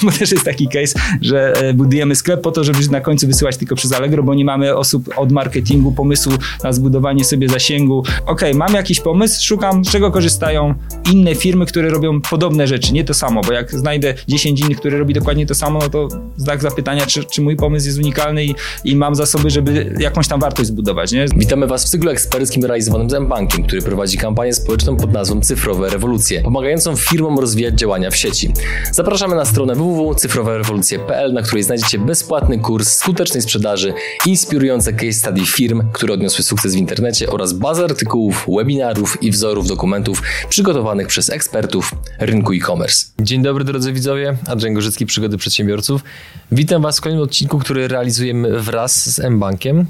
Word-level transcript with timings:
bo 0.04 0.12
też 0.12 0.30
jest 0.30 0.44
taki 0.44 0.68
case, 0.68 1.00
że 1.20 1.52
e, 1.52 1.74
budujemy 1.74 2.14
sklep 2.14 2.40
po 2.40 2.50
to, 2.50 2.64
żeby 2.64 2.78
na 2.90 3.00
końcu 3.00 3.26
wysyłać 3.26 3.56
tylko 3.56 3.74
przez 3.76 3.92
Allegro, 3.92 4.22
bo 4.22 4.34
nie 4.34 4.44
mamy 4.44 4.76
osób 4.76 5.10
od 5.16 5.32
marketingu, 5.32 5.92
pomysłu 5.92 6.32
na 6.64 6.72
zbudowanie 6.72 7.24
sobie 7.24 7.48
zasięgu. 7.48 8.04
Ok, 8.26 8.40
mam 8.54 8.74
jakiś 8.74 9.00
pomysł, 9.00 9.46
szukam, 9.46 9.84
z 9.84 9.90
czego 9.90 10.10
korzystają 10.10 10.74
inne 11.12 11.34
firmy, 11.34 11.66
które 11.66 11.90
robią 11.90 12.20
podobne 12.20 12.66
rzeczy, 12.66 12.92
nie 12.92 13.04
to 13.04 13.14
samo, 13.14 13.40
bo 13.40 13.52
jak 13.52 13.70
znajdę 13.70 14.14
10 14.28 14.60
innych, 14.60 14.78
które 14.78 14.98
robi 14.98 15.14
dokładnie 15.14 15.46
to 15.46 15.54
samo, 15.54 15.78
no 15.78 15.88
to 15.88 16.08
znak 16.36 16.62
zapytania, 16.62 17.06
czy, 17.06 17.24
czy 17.24 17.42
mój 17.42 17.56
pomysł 17.56 17.86
jest 17.86 17.98
unikalny 17.98 18.44
i, 18.44 18.54
i 18.84 18.96
mam 18.96 19.14
zasoby, 19.14 19.50
żeby 19.50 19.94
jakąś 19.98 20.28
tam 20.28 20.40
wartość 20.40 20.68
zbudować, 20.68 21.12
nie? 21.12 21.26
Witamy 21.36 21.66
Was 21.66 21.84
w 21.84 21.88
cyklu 21.88 22.10
eksperckim 22.10 22.64
realizowanym 22.64 23.10
z 23.10 23.14
M-Bankiem, 23.14 23.62
który 23.62 23.82
prowadzi 23.82 24.18
kampanię 24.18 24.52
społeczną 24.52 24.96
pod 24.96 25.12
nazwą 25.12 25.40
Cyfrowe 25.40 25.88
Rewolucje, 25.88 26.42
pomagającą 26.42 26.96
firmom 26.96 27.38
rozwijać 27.38 27.74
działania 27.74 28.10
w 28.10 28.16
sieci. 28.16 28.52
Zapraszamy 28.92 29.36
na 29.36 29.44
stronę 29.44 29.74
www.cyfrowerewolucje.pl, 29.90 31.32
na 31.32 31.42
której 31.42 31.62
znajdziecie 31.62 31.98
bezpłatny 31.98 32.58
kurs 32.58 32.96
skutecznej 32.96 33.42
sprzedaży, 33.42 33.94
inspirujące 34.26 34.92
case 34.92 35.12
study 35.12 35.46
firm, 35.46 35.82
które 35.92 36.14
odniosły 36.14 36.44
sukces 36.44 36.74
w 36.74 36.76
internecie 36.76 37.30
oraz 37.30 37.52
bazę 37.52 37.84
artykułów, 37.84 38.46
webinarów 38.56 39.22
i 39.22 39.30
wzorów 39.30 39.68
dokumentów 39.68 40.22
przygotowanych 40.48 41.06
przez 41.06 41.30
ekspertów 41.30 41.94
rynku 42.18 42.52
e-commerce. 42.52 43.06
Dzień 43.20 43.42
dobry 43.42 43.64
drodzy 43.64 43.92
widzowie, 43.92 44.36
Andrzej 44.46 44.74
Gorzycki, 44.74 45.06
Przygody 45.06 45.38
Przedsiębiorców. 45.38 46.04
Witam 46.52 46.82
Was 46.82 46.98
w 46.98 47.00
kolejnym 47.00 47.24
odcinku, 47.24 47.58
który 47.58 47.88
realizujemy 47.88 48.60
wraz 48.60 49.14
z 49.14 49.18
M-Bankiem 49.18 49.86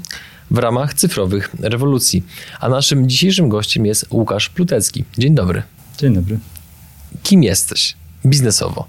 w 0.51 0.57
ramach 0.57 0.93
cyfrowych 0.93 1.51
rewolucji. 1.59 2.23
A 2.59 2.69
naszym 2.69 3.09
dzisiejszym 3.09 3.49
gościem 3.49 3.85
jest 3.85 4.05
Łukasz 4.11 4.49
Plutecki. 4.49 5.05
Dzień 5.17 5.35
dobry. 5.35 5.63
Dzień 5.97 6.13
dobry. 6.13 6.39
Kim 7.23 7.43
jesteś 7.43 7.95
biznesowo? 8.25 8.87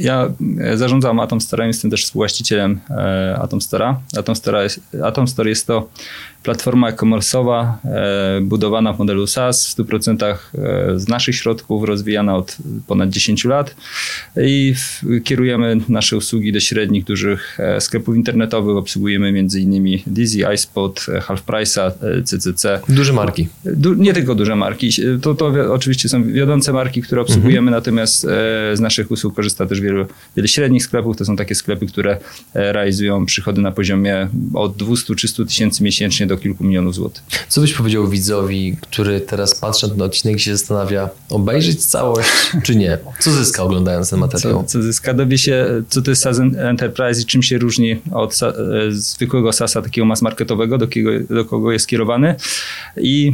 Ja 0.00 0.28
e, 0.60 0.76
zarządzam 0.76 1.20
Atom 1.20 1.40
Store, 1.40 1.66
jestem 1.66 1.90
też 1.90 2.04
współwłaścicielem 2.04 2.80
e, 2.90 3.38
Atom 3.42 3.58
Store'a. 3.60 3.94
Atom 4.18 4.36
Store 4.36 4.62
jest, 4.62 4.80
Atom 5.04 5.28
Store 5.28 5.48
jest 5.48 5.66
to 5.66 5.88
platforma 6.42 6.88
e-commerce'owa 6.88 7.74
e, 7.84 8.40
budowana 8.40 8.92
w 8.92 8.98
modelu 8.98 9.26
SaaS 9.26 9.74
w 9.74 9.78
100% 9.78 10.24
e, 10.24 10.36
z 10.98 11.08
naszych 11.08 11.36
środków, 11.36 11.84
rozwijana 11.84 12.36
od 12.36 12.56
ponad 12.86 13.10
10 13.10 13.44
lat 13.44 13.76
i 14.36 14.74
kierujemy 15.24 15.76
nasze 15.88 16.16
usługi 16.16 16.52
do 16.52 16.60
średnich, 16.60 17.04
dużych 17.04 17.60
e, 17.60 17.80
sklepów 17.80 18.16
internetowych. 18.16 18.76
Obsługujemy 18.76 19.28
m.in. 19.28 19.98
Dizzy, 20.06 20.44
iSpot, 20.54 21.06
Half 21.22 21.46
Price'a, 21.46 21.92
CCC. 22.24 22.80
Duże 22.88 23.12
marki. 23.12 23.48
Du 23.64 23.94
nie 23.94 24.12
tylko 24.12 24.34
duże 24.34 24.56
marki. 24.56 24.90
To, 25.22 25.34
to 25.34 25.52
oczywiście 25.72 26.08
są 26.08 26.24
wiodące 26.24 26.72
marki, 26.72 27.02
które 27.02 27.20
obsługujemy, 27.20 27.58
mhm. 27.58 27.74
natomiast 27.74 28.20
z 28.74 28.80
naszych 28.80 29.10
usług 29.10 29.34
korzysta 29.34 29.66
też 29.66 29.80
wielu, 29.80 30.06
wiele 30.36 30.48
średnich 30.48 30.84
sklepów. 30.84 31.16
To 31.16 31.24
są 31.24 31.36
takie 31.36 31.54
sklepy, 31.54 31.86
które 31.86 32.18
realizują 32.54 33.26
przychody 33.26 33.60
na 33.60 33.72
poziomie 33.72 34.28
od 34.54 34.76
200-300 34.76 35.46
tysięcy 35.46 35.84
miesięcznie 35.84 36.26
do 36.30 36.36
kilku 36.36 36.64
milionów 36.64 36.94
złotych. 36.94 37.22
Co 37.48 37.60
byś 37.60 37.74
powiedział 37.74 38.08
widzowi, 38.08 38.76
który 38.80 39.20
teraz 39.20 39.54
patrzy 39.54 39.96
na 39.96 40.04
odcinek 40.04 40.40
się 40.40 40.56
zastanawia, 40.56 41.10
obejrzeć 41.30 41.84
całość 41.84 42.28
czy 42.64 42.76
nie? 42.76 42.98
Co 43.18 43.30
zyska 43.30 43.62
oglądając 43.62 44.10
ten 44.10 44.18
materiał? 44.18 44.62
Co, 44.62 44.68
co 44.68 44.82
zyska? 44.82 45.14
Dowie 45.14 45.38
się, 45.38 45.82
co 45.88 46.02
to 46.02 46.10
jest 46.10 46.22
SaaS 46.22 46.38
Enterprise 46.58 47.22
i 47.22 47.24
czym 47.24 47.42
się 47.42 47.58
różni 47.58 47.96
od 48.12 48.40
e, 48.42 48.52
zwykłego 48.90 49.52
SaaSa 49.52 49.82
takiego 49.82 50.04
mass 50.04 50.22
marketowego, 50.22 50.78
do 50.78 50.86
kogo, 50.86 51.34
do 51.34 51.44
kogo 51.44 51.72
jest 51.72 51.86
kierowany 51.86 52.34
i 52.96 53.32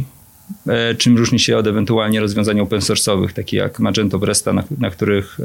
czym 0.97 1.17
różni 1.17 1.39
się 1.39 1.57
od 1.57 1.67
ewentualnie 1.67 2.19
rozwiązań 2.19 2.59
open 2.59 2.79
source'owych, 2.79 3.33
takich 3.33 3.59
jak 3.59 3.79
Magento, 3.79 4.19
Bresta, 4.19 4.53
na, 4.53 4.63
na 4.79 4.89
których 4.89 5.39
e, 5.39 5.43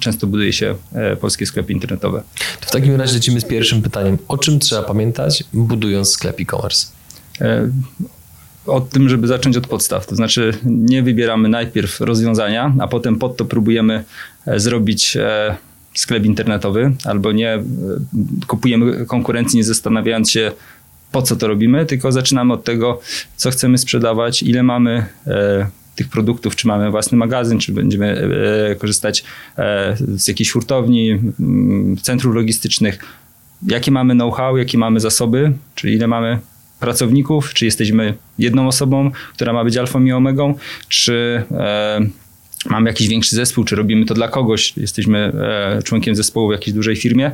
często 0.00 0.26
buduje 0.26 0.52
się 0.52 0.74
polskie 1.20 1.46
sklepy 1.46 1.72
internetowe. 1.72 2.22
To 2.60 2.66
w 2.66 2.70
takim 2.70 2.96
razie 2.96 3.14
lecimy 3.14 3.40
z 3.40 3.44
pierwszym 3.44 3.82
pytaniem. 3.82 4.18
O 4.28 4.38
czym 4.38 4.58
trzeba 4.58 4.82
pamiętać, 4.82 5.44
budując 5.52 6.10
sklep 6.10 6.40
e-commerce? 6.40 6.86
o 8.66 8.80
tym, 8.80 9.08
żeby 9.08 9.26
zacząć 9.26 9.56
od 9.56 9.66
podstaw. 9.66 10.06
To 10.06 10.16
znaczy, 10.16 10.52
nie 10.64 11.02
wybieramy 11.02 11.48
najpierw 11.48 12.00
rozwiązania, 12.00 12.74
a 12.78 12.88
potem 12.88 13.18
pod 13.18 13.36
to 13.36 13.44
próbujemy 13.44 14.04
zrobić 14.56 15.16
sklep 15.94 16.24
internetowy, 16.24 16.92
albo 17.04 17.32
nie 17.32 17.62
kupujemy 18.46 19.06
konkurencji, 19.06 19.56
nie 19.56 19.64
zastanawiając 19.64 20.30
się, 20.30 20.52
po 21.12 21.22
co 21.22 21.36
to 21.36 21.48
robimy, 21.48 21.86
tylko 21.86 22.12
zaczynamy 22.12 22.52
od 22.52 22.64
tego, 22.64 23.00
co 23.36 23.50
chcemy 23.50 23.78
sprzedawać, 23.78 24.42
ile 24.42 24.62
mamy 24.62 25.06
e, 25.26 25.66
tych 25.96 26.08
produktów, 26.08 26.56
czy 26.56 26.66
mamy 26.66 26.90
własny 26.90 27.18
magazyn, 27.18 27.58
czy 27.58 27.72
będziemy 27.72 28.30
e, 28.70 28.74
korzystać 28.74 29.24
e, 29.58 29.96
z 30.16 30.28
jakiejś 30.28 30.50
hurtowni, 30.50 31.18
centrów 32.02 32.34
logistycznych, 32.34 32.98
jakie 33.66 33.90
mamy 33.90 34.14
know-how, 34.14 34.56
jakie 34.56 34.78
mamy 34.78 35.00
zasoby, 35.00 35.52
czyli 35.74 35.94
ile 35.94 36.06
mamy 36.06 36.38
pracowników, 36.80 37.54
czy 37.54 37.64
jesteśmy 37.64 38.14
jedną 38.38 38.68
osobą, 38.68 39.10
która 39.34 39.52
ma 39.52 39.64
być 39.64 39.76
alfą 39.76 40.04
i 40.04 40.12
omegą, 40.12 40.54
czy 40.88 41.42
mamy 42.70 42.90
jakiś 42.90 43.08
większy 43.08 43.36
zespół, 43.36 43.64
czy 43.64 43.76
robimy 43.76 44.06
to 44.06 44.14
dla 44.14 44.28
kogoś, 44.28 44.76
jesteśmy 44.76 45.32
członkiem 45.84 46.14
zespołu 46.14 46.48
w 46.48 46.52
jakiejś 46.52 46.74
dużej 46.74 46.96
firmie. 46.96 47.30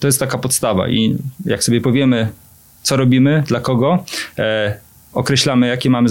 To 0.00 0.08
jest 0.08 0.20
taka 0.20 0.38
podstawa 0.38 0.88
i 0.88 1.16
jak 1.44 1.64
sobie 1.64 1.80
powiemy, 1.80 2.28
co 2.82 2.96
robimy, 2.96 3.42
dla 3.46 3.60
kogo, 3.60 4.04
e, 4.38 4.78
określamy, 5.12 5.66
jaki 5.66 5.90
mamy 5.90 6.08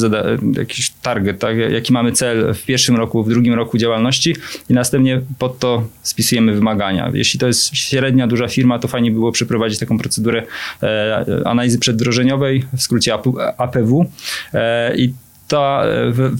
jakiś 0.57 0.89
target, 1.01 1.39
tak? 1.39 1.57
jaki 1.57 1.93
mamy 1.93 2.11
cel 2.11 2.53
w 2.53 2.65
pierwszym 2.65 2.95
roku, 2.95 3.23
w 3.23 3.29
drugim 3.29 3.53
roku 3.53 3.77
działalności 3.77 4.35
i 4.69 4.73
następnie 4.73 5.21
pod 5.39 5.59
to 5.59 5.83
spisujemy 6.01 6.53
wymagania. 6.53 7.11
Jeśli 7.13 7.39
to 7.39 7.47
jest 7.47 7.75
średnia, 7.75 8.27
duża 8.27 8.47
firma, 8.47 8.79
to 8.79 8.87
fajnie 8.87 9.11
było 9.11 9.31
przeprowadzić 9.31 9.79
taką 9.79 9.97
procedurę 9.97 10.43
e, 10.83 11.41
analizy 11.45 11.79
przedwdrożeniowej, 11.79 12.65
w 12.73 12.81
skrócie 12.81 13.13
APW 13.57 14.05
e, 14.53 14.97
i 14.97 15.13
ta 15.47 15.83
w, 16.11 16.35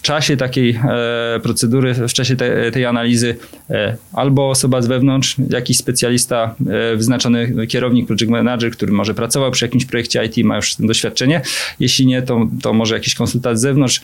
w 0.00 0.02
czasie 0.02 0.36
takiej 0.36 0.70
e, 0.70 1.40
procedury, 1.42 1.94
w 1.94 2.12
czasie 2.12 2.36
te, 2.36 2.70
tej 2.70 2.86
analizy 2.86 3.36
e, 3.70 3.96
albo 4.12 4.50
osoba 4.50 4.82
z 4.82 4.86
wewnątrz, 4.86 5.36
jakiś 5.50 5.76
specjalista, 5.76 6.54
e, 6.92 6.96
wyznaczony 6.96 7.66
kierownik, 7.66 8.06
project 8.06 8.30
manager, 8.30 8.70
który 8.70 8.92
może 8.92 9.14
pracował 9.14 9.50
przy 9.50 9.64
jakimś 9.64 9.84
projekcie 9.84 10.24
IT, 10.24 10.44
ma 10.44 10.56
już 10.56 10.74
doświadczenie. 10.78 11.40
Jeśli 11.80 12.06
nie, 12.06 12.22
to, 12.22 12.46
to 12.62 12.72
może 12.72 12.94
jakiś 12.94 13.14
konsultant 13.14 13.58
z 13.58 13.60
zewnątrz 13.60 14.00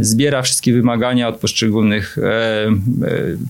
zbiera 0.00 0.42
wszystkie 0.42 0.72
wymagania 0.72 1.28
od 1.28 1.36
poszczególnych 1.36 2.18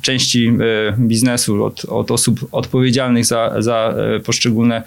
części 0.02 0.52
biznesu, 0.98 1.64
od, 1.64 1.84
od 1.84 2.10
osób 2.10 2.48
odpowiedzialnych 2.52 3.24
za, 3.24 3.54
za 3.58 3.94
poszczególne 4.24 4.82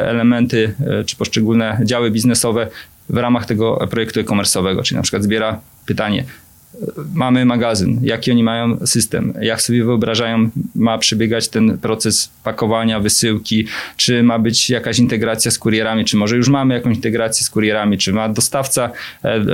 elementy 0.00 0.74
czy 1.06 1.16
poszczególne 1.16 1.80
działy 1.84 2.10
biznesowe 2.10 2.68
w 3.08 3.16
ramach 3.16 3.46
tego 3.46 3.86
projektu 3.90 4.20
e-commerce'owego, 4.20 4.82
czyli 4.82 4.96
na 4.96 5.02
przykład 5.02 5.22
zbiera 5.22 5.60
pytanie, 5.86 6.24
mamy 7.14 7.44
magazyn, 7.44 8.00
jaki 8.02 8.30
oni 8.30 8.44
mają 8.44 8.86
system, 8.86 9.34
jak 9.40 9.62
sobie 9.62 9.84
wyobrażają, 9.84 10.50
ma 10.74 10.98
przebiegać 10.98 11.48
ten 11.48 11.78
proces 11.78 12.30
pakowania, 12.44 13.00
wysyłki, 13.00 13.66
czy 13.96 14.22
ma 14.22 14.38
być 14.38 14.70
jakaś 14.70 14.98
integracja 14.98 15.50
z 15.50 15.58
kurierami, 15.58 16.04
czy 16.04 16.16
może 16.16 16.36
już 16.36 16.48
mamy 16.48 16.74
jakąś 16.74 16.96
integrację 16.96 17.46
z 17.46 17.50
kurierami, 17.50 17.98
czy 17.98 18.12
ma 18.12 18.28
dostawca 18.28 18.90
e, 19.24 19.28
e, 19.28 19.44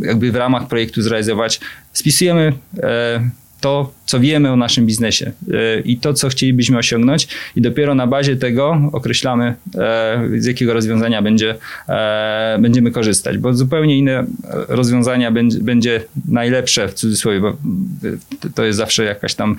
jakby 0.00 0.32
w 0.32 0.36
ramach 0.36 0.68
projektu 0.68 1.02
zrealizować. 1.02 1.60
Spisujemy 1.92 2.52
e, 2.82 3.30
to, 3.60 3.92
co 4.12 4.20
wiemy 4.20 4.50
o 4.50 4.56
naszym 4.56 4.86
biznesie 4.86 5.32
e, 5.52 5.80
i 5.80 5.96
to, 5.96 6.14
co 6.14 6.28
chcielibyśmy 6.28 6.78
osiągnąć, 6.78 7.28
i 7.56 7.60
dopiero 7.60 7.94
na 7.94 8.06
bazie 8.06 8.36
tego 8.36 8.90
określamy, 8.92 9.54
e, 9.78 10.28
z 10.38 10.46
jakiego 10.46 10.72
rozwiązania 10.72 11.22
będzie, 11.22 11.54
e, 11.88 12.58
będziemy 12.60 12.90
korzystać, 12.90 13.38
bo 13.38 13.54
zupełnie 13.54 13.98
inne 13.98 14.26
rozwiązania 14.68 15.32
będzie, 15.60 16.00
najlepsze 16.28 16.88
w 16.88 16.94
cudzysłowie, 16.94 17.40
bo 17.40 17.56
to 18.54 18.64
jest 18.64 18.78
zawsze 18.78 19.04
jakaś 19.04 19.34
tam 19.34 19.56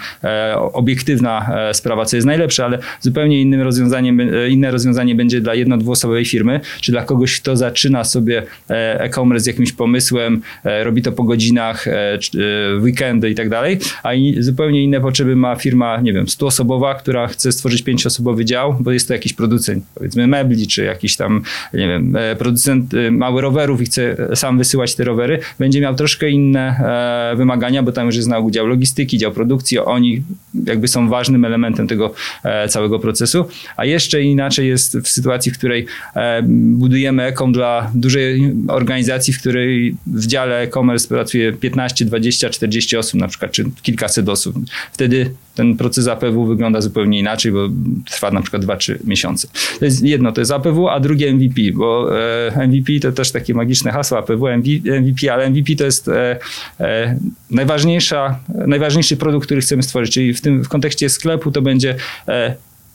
obiektywna 0.73 1.51
sprawa, 1.73 2.05
co 2.05 2.15
jest 2.17 2.27
najlepsze, 2.27 2.65
ale 2.65 2.79
zupełnie 3.01 3.41
innym 3.41 3.61
rozwiązaniem, 3.61 4.21
inne 4.49 4.71
rozwiązanie 4.71 5.15
będzie 5.15 5.41
dla 5.41 5.55
jedno 5.55 5.77
dwuosobowej 5.77 6.25
firmy, 6.25 6.59
czy 6.81 6.91
dla 6.91 7.03
kogoś, 7.03 7.41
kto 7.41 7.57
zaczyna 7.57 8.03
sobie 8.03 8.43
e-commerce 8.69 9.43
z 9.43 9.47
jakimś 9.47 9.71
pomysłem, 9.71 10.41
robi 10.83 11.01
to 11.01 11.11
po 11.11 11.23
godzinach, 11.23 11.85
weekendy 12.81 13.29
i 13.29 13.35
tak 13.35 13.49
dalej, 13.49 13.79
a 14.03 14.13
zupełnie 14.43 14.83
inne 14.83 15.01
potrzeby 15.01 15.35
ma 15.35 15.55
firma, 15.55 16.01
nie 16.01 16.13
wiem, 16.13 16.29
stuosobowa, 16.29 16.95
która 16.95 17.27
chce 17.27 17.51
stworzyć 17.51 17.81
pięcioosobowy 17.81 18.45
dział, 18.45 18.77
bo 18.79 18.91
jest 18.91 19.07
to 19.07 19.13
jakiś 19.13 19.33
producent, 19.33 19.83
powiedzmy 19.95 20.27
mebli, 20.27 20.67
czy 20.67 20.83
jakiś 20.83 21.15
tam, 21.15 21.41
nie 21.73 21.87
wiem, 21.87 22.15
e, 22.15 22.35
producent 22.35 22.93
e, 22.93 23.11
mały 23.11 23.41
rowerów 23.41 23.81
i 23.81 23.85
chce 23.85 24.17
sam 24.35 24.57
wysyłać 24.57 24.95
te 24.95 25.03
rowery, 25.03 25.39
będzie 25.59 25.81
miał 25.81 25.95
troszkę 25.95 26.29
inne 26.29 26.83
wymagania, 27.37 27.83
bo 27.83 27.91
tam 27.91 28.05
już 28.05 28.15
jest 28.15 28.27
na 28.27 28.41
dział 28.49 28.67
logistyki, 28.67 29.17
dział 29.17 29.31
produkcji, 29.31 29.79
oni 29.79 30.23
jakby 30.65 30.87
są 30.87 31.09
ważnym 31.09 31.45
elementem 31.45 31.87
tego 31.87 32.13
całego 32.69 32.99
procesu, 32.99 33.45
a 33.77 33.85
jeszcze 33.85 34.21
inaczej 34.21 34.67
jest 34.67 34.97
w 34.97 35.07
sytuacji, 35.07 35.51
w 35.51 35.57
której 35.57 35.85
budujemy 36.51 37.23
ekom 37.23 37.53
dla 37.53 37.91
dużej 37.95 38.53
organizacji, 38.67 39.33
w 39.33 39.39
której 39.39 39.95
w 40.07 40.27
dziale 40.27 40.59
e-commerce 40.59 41.07
pracuje 41.07 41.53
15, 41.53 42.05
20, 42.05 42.49
40 42.49 42.97
osób 42.97 43.19
na 43.19 43.27
przykład, 43.27 43.51
czy 43.51 43.65
kilkaset 43.81 44.22
osób. 44.29 44.55
Wtedy 44.93 45.31
ten 45.55 45.77
proces 45.77 46.07
APW 46.07 46.45
wygląda 46.45 46.81
zupełnie 46.81 47.19
inaczej, 47.19 47.51
bo 47.51 47.69
trwa 48.05 48.31
na 48.31 48.41
przykład 48.41 48.65
2-3 48.65 48.95
miesiące. 49.03 49.47
To 49.79 49.85
jest 49.85 50.03
jedno, 50.03 50.31
to 50.31 50.41
jest 50.41 50.51
APW, 50.51 50.89
a 50.89 50.99
drugie 50.99 51.33
MVP, 51.33 51.61
bo 51.73 52.19
e, 52.47 52.67
MVP 52.67 52.99
to 53.01 53.11
też 53.11 53.31
takie 53.31 53.53
magiczne 53.53 53.91
hasło 53.91 54.17
APW, 54.17 54.47
MVP, 55.01 55.33
ale 55.33 55.49
MVP 55.49 55.75
to 55.75 55.85
jest 55.85 56.07
e, 56.07 56.39
e, 56.79 57.17
najważniejsza, 57.49 58.39
najważniejszy 58.67 59.17
produkt, 59.17 59.45
który 59.45 59.61
chcemy 59.61 59.83
stworzyć, 59.83 60.13
czyli 60.13 60.33
w 60.33 60.41
tym 60.41 60.63
w 60.63 60.69
kontekście 60.69 61.09
sklepu 61.09 61.51
to 61.51 61.61
będzie 61.61 61.95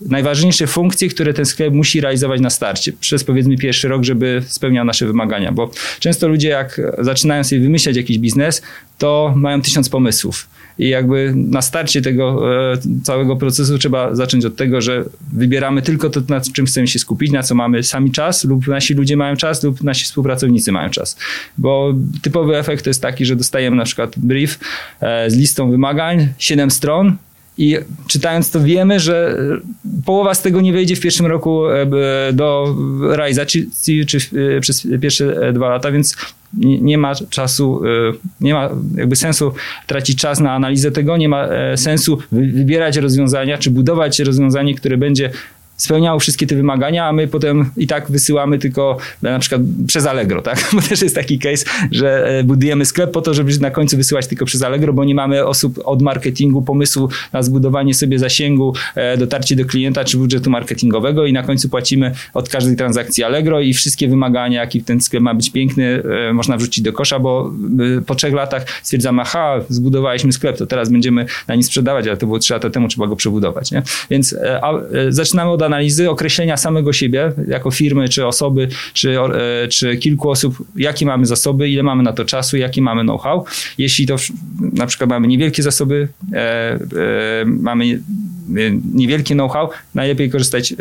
najważniejsze 0.01 0.67
funkcje, 0.67 1.09
które 1.09 1.35
ten 1.35 1.47
sklep 1.47 1.75
musi 1.75 2.01
realizować 2.01 2.41
na 2.41 2.51
starcie, 2.51 2.93
przez 2.93 3.25
powiedzmy 3.25 3.57
pierwszy 3.57 3.89
rok, 3.89 4.05
żeby 4.05 4.43
spełniał 4.47 4.85
nasze 4.85 5.07
wymagania, 5.07 5.53
bo 5.53 5.71
często 6.01 6.29
ludzie 6.29 6.49
jak 6.49 6.81
zaczynają 6.99 7.45
sobie 7.45 7.61
wymyślać 7.61 7.97
jakiś 7.97 8.19
biznes, 8.19 8.63
to 8.99 9.33
mają 9.37 9.63
tysiąc 9.63 9.89
pomysłów. 9.89 10.49
I 10.79 10.89
jakby 10.89 11.33
na 11.37 11.63
starcie 11.63 12.03
tego 12.03 12.53
e, 12.73 12.79
całego 13.03 13.37
procesu 13.37 13.79
trzeba 13.79 14.15
zacząć 14.15 14.45
od 14.45 14.57
tego, 14.57 14.81
że 14.81 15.05
wybieramy 15.33 15.83
tylko 15.83 16.11
to, 16.11 16.21
na 16.29 16.41
czym 16.41 16.67
chcemy 16.67 16.87
się 16.87 16.99
skupić, 16.99 17.33
na 17.33 17.43
co 17.43 17.55
mamy 17.55 17.83
sami 17.83 18.11
czas, 18.11 18.45
lub 18.45 18.67
nasi 18.67 18.95
ludzie 18.95 19.17
mają 19.17 19.37
czas, 19.37 19.63
lub 19.63 19.83
nasi 19.83 20.05
współpracownicy 20.05 20.73
mają 20.73 20.91
czas. 20.91 21.17
Bo 21.59 21.95
typowy 22.23 22.57
efekt 22.57 22.85
to 22.85 22.91
jest 22.91 23.03
taki, 23.03 23.25
że 23.25 23.37
dostajemy 23.37 23.77
na 23.77 23.85
przykład 23.85 24.13
brief 24.17 24.59
e, 25.01 25.31
z 25.31 25.37
listą 25.37 25.71
wymagań, 25.71 26.29
7 26.39 26.71
stron, 26.71 27.17
i 27.59 27.77
czytając 28.07 28.51
to 28.51 28.61
wiemy, 28.61 29.01
że 29.01 29.39
połowa 30.05 30.35
z 30.35 30.43
tego 30.43 30.61
nie 30.61 30.73
wejdzie 30.73 30.97
w 30.97 31.01
pierwszym 31.01 31.27
roku 31.27 31.71
e, 31.71 31.87
do 32.33 32.77
realizacji, 33.11 33.71
czy 34.07 34.19
przez 34.61 34.87
pierwsze 35.01 35.53
dwa 35.53 35.69
lata, 35.69 35.93
więc 35.93 36.17
nie, 36.57 36.99
ma 36.99 37.15
czasu, 37.15 37.81
e, 37.85 38.13
nie 38.41 38.55
ma 38.55 38.71
jakby 38.97 39.17
sensu 39.17 39.53
tracić 39.87 40.19
czas 40.19 40.41
na 40.41 40.53
analizę 40.53 40.91
tego, 40.91 41.17
nie 41.17 41.29
ma 41.29 41.49
sensu 41.77 42.19
wybierać 42.33 42.97
rozwiązania, 42.97 43.59
czy 43.59 43.71
budować 43.71 44.21
rozwiązanie, 44.21 44.75
które 44.75 44.97
będzie 44.97 45.31
spełniało 45.79 46.21
wszystkie 46.21 46.47
te 46.47 46.55
wymagania, 46.55 47.07
a 47.07 47.13
my 47.13 47.29
potem 47.29 47.71
i 47.77 47.87
tak 47.87 48.11
wysyłamy 48.11 48.59
tylko 48.59 48.97
na 49.23 49.39
przykład 49.39 49.63
przez 49.87 50.07
Allegro, 50.07 50.43
tak? 50.43 50.69
Bo 50.73 50.81
też 50.81 51.03
jest 51.03 51.15
taki 51.15 51.39
case, 51.39 51.65
że 51.91 52.39
e, 52.39 52.45
budujemy 52.45 52.85
sklep 52.85 53.11
po 53.11 53.21
to, 53.21 53.35
żeby 53.35 53.59
na 53.61 53.71
końcu 53.71 53.97
wysyłać 53.97 54.27
tylko 54.27 54.45
przez 54.45 54.63
Allegro, 54.63 54.93
bo 54.93 55.05
nie 55.05 55.15
mamy 55.15 55.47
osób 55.47 55.81
od 55.85 56.03
marketingu, 56.03 56.63
pomysłu 56.63 57.09
na 57.33 57.43
zbudowanie 57.43 57.95
sobie 57.95 58.19
zasięgu, 58.19 58.75
e, 58.95 59.17
dotarcie 59.17 59.57
do 59.57 59.65
klienta 59.65 60.05
czy 60.05 60.17
budżetu 60.17 60.51
marketingowego 60.51 61.27
i 61.27 61.33
na 61.33 61.43
końcu 61.43 61.69
płacimy 61.69 62.13
od 62.35 62.49
każdej 62.49 62.77
transakcji 62.77 63.25
Allegro 63.25 63.61
i 63.61 63.75
wszystkie 63.75 64.09
wymagania, 64.09 64.61
jaki 64.61 64.83
ten 64.83 65.01
sklep 65.01 65.23
ma 65.23 65.35
być 65.35 65.51
piękny, 65.51 66.03
e, 66.29 66.33
można 66.33 66.57
wrzucić 66.57 66.85
do 66.85 66.93
kosza, 66.93 67.19
bo 67.19 67.53
po 68.07 68.15
trzech 68.15 68.35
latach 68.35 68.65
stwierdzamy, 68.83 69.23
aha, 69.23 69.61
zbudowaliśmy 69.69 70.33
sklep, 70.33 70.57
to 70.59 70.67
teraz 70.67 70.91
będziemy 70.91 71.27
na 71.49 71.55
nim 71.55 71.63
sprzedawać, 71.63 72.07
ale 72.07 72.17
to 72.17 72.27
było 72.27 72.39
trzy 72.39 72.53
lata 72.53 72.71
temu, 72.71 72.89
trzeba 72.89 73.07
go 73.07 73.17
przebudować, 73.17 73.71
nie? 73.71 73.83
Więc 74.11 74.37
a, 74.63 74.73
zaczynamy 75.09 75.51
od 75.51 75.63
analizy, 75.69 76.11
określenia 76.11 76.57
samego 76.57 76.93
siebie 76.93 77.33
jako 77.49 77.71
firmy, 77.71 78.09
czy 78.09 78.27
osoby, 78.27 78.69
czy, 78.93 79.21
e, 79.21 79.69
czy 79.69 79.97
kilku 79.97 80.31
osób, 80.31 80.65
jakie 80.77 81.07
mamy 81.07 81.27
zasoby, 81.27 81.71
ile 81.71 81.83
mamy 81.83 82.03
na 82.03 82.13
to 82.13 82.25
czasu, 82.25 82.57
jaki 82.57 82.83
mamy 82.83 83.03
know-how. 83.03 83.45
Jeśli 83.79 84.07
to 84.07 84.17
na 84.61 84.87
przykład 84.87 85.11
mamy 85.11 85.29
niewielkie 85.29 85.63
zasoby, 85.63 86.09
e, 86.33 86.39
e, 86.39 86.79
mamy 87.45 88.01
niewielkie 88.95 89.35
know-how, 89.35 89.71
najlepiej 89.95 90.31
korzystać 90.31 90.75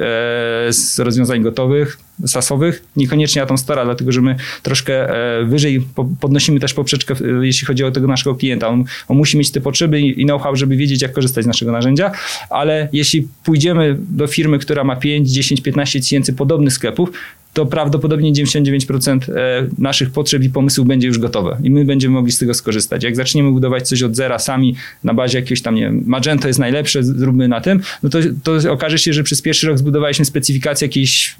z 0.70 1.00
rozwiązań 1.00 1.42
gotowych, 1.42 1.98
sasowych, 2.26 2.84
niekoniecznie 2.96 3.42
Atom 3.42 3.58
dlatego 3.68 4.12
że 4.12 4.22
my 4.22 4.36
troszkę 4.64 5.08
wyżej 5.46 5.88
podnosimy 6.20 6.60
też 6.60 6.74
poprzeczkę, 6.74 7.16
jeśli 7.42 7.68
chodzi 7.68 7.84
o 7.84 7.92
tego 7.92 8.08
naszego 8.08 8.36
klienta. 8.36 8.68
On, 8.68 8.84
on 9.08 9.18
musi 9.18 9.38
mieć 9.38 9.52
te 9.52 9.62
potrzeby 9.62 10.02
i 10.02 10.26
know-how, 10.26 10.56
żeby 10.56 10.76
wiedzieć, 10.76 11.02
jak 11.02 11.14
korzystać 11.14 11.44
z 11.44 11.48
naszego 11.48 11.72
narzędzia, 11.72 12.12
ale 12.50 12.90
jeśli 12.94 13.28
pójdziemy 13.44 13.98
do 14.00 14.28
firmy, 14.28 14.60
która 14.60 14.84
ma 14.84 14.96
5, 14.96 15.32
10, 15.32 15.62
15 15.62 16.00
tysięcy 16.00 16.34
podobnych 16.34 16.74
sklepów, 16.74 17.10
to 17.58 17.66
prawdopodobnie 17.66 18.34
99% 18.34 19.32
e, 19.32 19.68
naszych 19.78 20.12
potrzeb 20.12 20.44
i 20.44 20.50
pomysłów 20.50 20.88
będzie 20.88 21.08
już 21.08 21.20
gotowe 21.20 21.58
i 21.64 21.72
my 21.72 21.86
będziemy 21.86 22.14
mogli 22.14 22.32
z 22.32 22.38
tego 22.38 22.54
skorzystać. 22.54 23.04
Jak 23.04 23.16
zaczniemy 23.16 23.52
budować 23.52 23.88
coś 23.88 24.04
od 24.04 24.16
zera 24.16 24.40
sami 24.40 24.76
na 25.04 25.14
bazie 25.14 25.40
jakiegoś 25.40 25.62
tam, 25.62 25.76
nie 25.76 25.82
wiem, 25.82 26.04
Magento 26.06 26.48
jest 26.48 26.60
najlepsze, 26.60 27.04
zróbmy 27.04 27.48
na 27.48 27.62
tym, 27.62 27.80
no 28.04 28.10
to, 28.10 28.20
to 28.44 28.72
okaże 28.72 28.98
się, 28.98 29.14
że 29.14 29.24
przez 29.24 29.42
pierwszy 29.42 29.68
rok 29.68 29.78
zbudowaliśmy 29.78 30.26
specyfikację 30.26 30.86
jakiejś, 30.86 31.36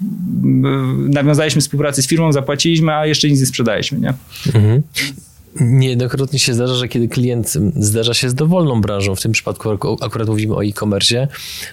nawiązaliśmy 1.08 1.60
współpracę 1.60 2.02
z 2.02 2.06
firmą, 2.06 2.32
zapłaciliśmy, 2.32 2.94
a 2.94 3.06
jeszcze 3.06 3.28
nic 3.28 3.40
nie 3.40 3.46
sprzedaliśmy, 3.46 3.98
nie? 3.98 4.14
Mhm. 4.46 4.82
Niejednokrotnie 5.60 6.38
się 6.38 6.54
zdarza, 6.54 6.74
że 6.74 6.88
kiedy 6.88 7.08
klient 7.08 7.52
zdarza 7.76 8.14
się 8.14 8.28
z 8.28 8.34
dowolną 8.34 8.80
branżą, 8.80 9.14
w 9.14 9.22
tym 9.22 9.32
przypadku 9.32 9.70
akurat 10.00 10.28
mówimy 10.28 10.54
o 10.54 10.64
e-commerce, 10.64 11.28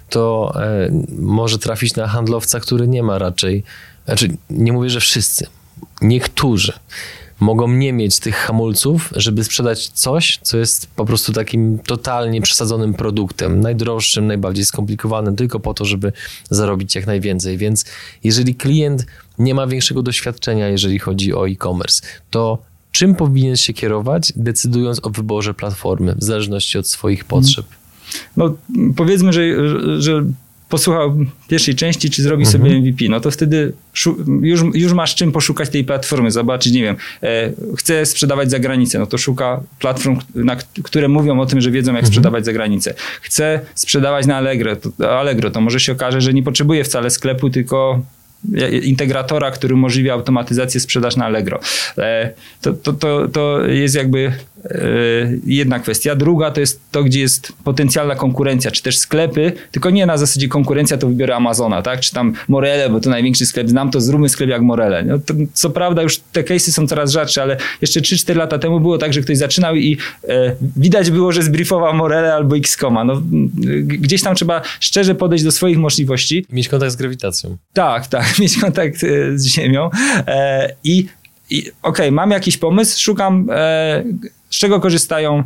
to 0.10 0.54
e, 0.56 0.92
może 1.20 1.60
trafić 1.60 1.96
na 1.96 2.08
handlowca, 2.08 2.60
który 2.60 2.88
nie 2.88 3.04
ma 3.04 3.18
raczej, 3.18 3.64
znaczy 4.06 4.38
nie 4.50 4.74
mówię, 4.74 4.90
że 4.90 5.00
wszyscy, 5.00 5.48
niektórzy 6.02 6.74
mogą 7.40 7.68
nie 7.68 7.94
mieć 7.94 8.20
tych 8.20 8.36
hamulców, 8.36 9.14
żeby 9.16 9.44
sprzedać 9.44 9.88
coś, 9.88 10.40
co 10.42 10.58
jest 10.58 10.88
po 10.88 11.06
prostu 11.06 11.34
takim 11.34 11.80
totalnie 11.80 12.42
przesadzonym 12.42 12.94
produktem, 12.94 13.60
najdroższym, 13.60 14.28
najbardziej 14.28 14.66
skomplikowanym, 14.66 15.36
tylko 15.36 15.60
po 15.60 15.74
to, 15.74 15.86
żeby 15.86 16.14
zarobić 16.50 16.96
jak 16.96 17.08
najwięcej. 17.08 17.58
Więc 17.58 17.86
jeżeli 18.24 18.56
klient 18.56 19.06
nie 19.40 19.56
ma 19.56 19.68
większego 19.68 20.04
doświadczenia, 20.04 20.68
jeżeli 20.68 21.00
chodzi 21.00 21.34
o 21.34 21.48
e-commerce, 21.48 22.02
to 22.30 22.58
czym 22.92 23.16
powinien 23.16 23.58
się 23.58 23.74
kierować, 23.74 24.34
decydując 24.36 25.00
o 25.04 25.10
wyborze 25.10 25.54
platformy, 25.54 26.16
w 26.16 26.24
zależności 26.24 26.78
od 26.78 26.88
swoich 26.88 27.26
potrzeb? 27.26 27.66
No, 28.38 28.56
powiedzmy, 28.96 29.34
że, 29.34 29.42
że 30.02 30.26
posłuchał 30.76 31.18
pierwszej 31.48 31.76
części, 31.76 32.10
czy 32.10 32.22
zrobi 32.22 32.44
mhm. 32.44 32.64
sobie 32.64 32.80
MVP, 32.80 33.06
no 33.10 33.20
to 33.20 33.32
wtedy 33.32 33.74
już, 34.42 34.64
już 34.74 34.94
masz 34.94 35.16
czym 35.16 35.32
poszukać 35.32 35.70
tej 35.70 35.84
platformy, 35.84 36.32
zobaczyć, 36.32 36.74
nie 36.74 36.82
wiem, 36.82 36.96
e, 37.24 37.52
chcę 37.78 38.06
sprzedawać 38.06 38.52
za 38.52 38.60
granicę, 38.60 39.00
no 39.00 39.06
to 39.06 39.18
szuka 39.18 39.62
platform, 39.80 40.20
na, 40.36 40.56
które 40.84 41.08
mówią 41.08 41.40
o 41.40 41.46
tym, 41.46 41.62
że 41.62 41.72
wiedzą, 41.72 41.92
jak 41.92 42.00
mhm. 42.00 42.08
sprzedawać 42.08 42.46
za 42.46 42.54
granicę. 42.54 42.94
Chcę 43.22 43.60
sprzedawać 43.76 44.26
na 44.26 44.38
Allegro 44.38 44.76
to, 44.76 45.20
Allegro, 45.20 45.52
to 45.52 45.62
może 45.62 45.80
się 45.80 45.92
okaże, 45.92 46.22
że 46.22 46.34
nie 46.34 46.44
potrzebuje 46.44 46.84
wcale 46.84 47.10
sklepu, 47.10 47.50
tylko 47.50 48.02
integratora, 48.84 49.52
który 49.52 49.74
umożliwia 49.74 50.14
automatyzację 50.14 50.80
sprzedaż 50.80 51.16
na 51.16 51.26
Allegro. 51.26 51.60
E, 51.98 52.34
to, 52.62 52.74
to, 52.74 52.94
to, 52.94 53.28
to 53.28 53.66
jest 53.68 53.96
jakby 53.96 54.34
jedna 55.46 55.80
kwestia. 55.80 56.16
Druga 56.16 56.52
to 56.52 56.60
jest 56.60 56.82
to, 56.92 57.04
gdzie 57.04 57.20
jest 57.20 57.54
potencjalna 57.64 58.16
konkurencja, 58.16 58.72
czy 58.72 58.84
też 58.84 58.98
sklepy, 58.98 59.52
tylko 59.72 59.90
nie 59.90 60.06
na 60.06 60.18
zasadzie 60.18 60.48
konkurencja 60.48 60.98
to 60.98 61.08
wybiorę 61.08 61.36
Amazona, 61.36 61.82
tak? 61.82 62.00
Czy 62.00 62.14
tam 62.14 62.34
Morele, 62.48 62.90
bo 62.90 63.00
to 63.00 63.10
największy 63.10 63.46
sklep 63.46 63.70
znam, 63.70 63.92
to 63.92 64.02
zróbmy 64.02 64.30
sklep 64.30 64.50
jak 64.50 64.62
Morele. 64.62 65.04
No 65.04 65.20
to, 65.20 65.34
co 65.54 65.70
prawda 65.70 66.02
już 66.02 66.18
te 66.18 66.44
case'y 66.44 66.72
są 66.72 66.88
coraz 66.88 67.12
rzadsze, 67.12 67.42
ale 67.42 67.58
jeszcze 67.82 68.00
3-4 68.00 68.36
lata 68.36 68.60
temu 68.60 68.80
było 68.80 68.98
tak, 68.98 69.14
że 69.14 69.22
ktoś 69.22 69.38
zaczynał 69.38 69.76
i 69.76 69.98
e, 70.28 70.56
widać 70.78 71.12
było, 71.12 71.32
że 71.32 71.44
zbriefował 71.44 71.94
Morele 71.94 72.34
albo 72.34 72.58
Xcoma. 72.58 73.04
No, 73.04 73.22
gdzieś 73.84 74.22
tam 74.22 74.36
trzeba 74.36 74.62
szczerze 74.80 75.16
podejść 75.16 75.44
do 75.44 75.52
swoich 75.52 75.78
możliwości. 75.78 76.46
Mieć 76.52 76.70
kontakt 76.70 76.92
z 76.92 76.96
grawitacją. 76.96 77.58
Tak, 77.74 78.08
tak. 78.08 78.26
mieć 78.40 78.58
kontakt 78.58 79.04
e, 79.04 79.38
z 79.38 79.46
Ziemią. 79.46 79.90
E, 80.28 80.76
I, 80.84 81.08
okej, 81.52 81.72
okay, 81.82 82.12
mam 82.12 82.32
jakiś 82.32 82.58
pomysł, 82.58 83.02
szukam, 83.02 83.48
e, 83.52 84.04
z 84.50 84.58
czego 84.58 84.80
korzystają 84.80 85.44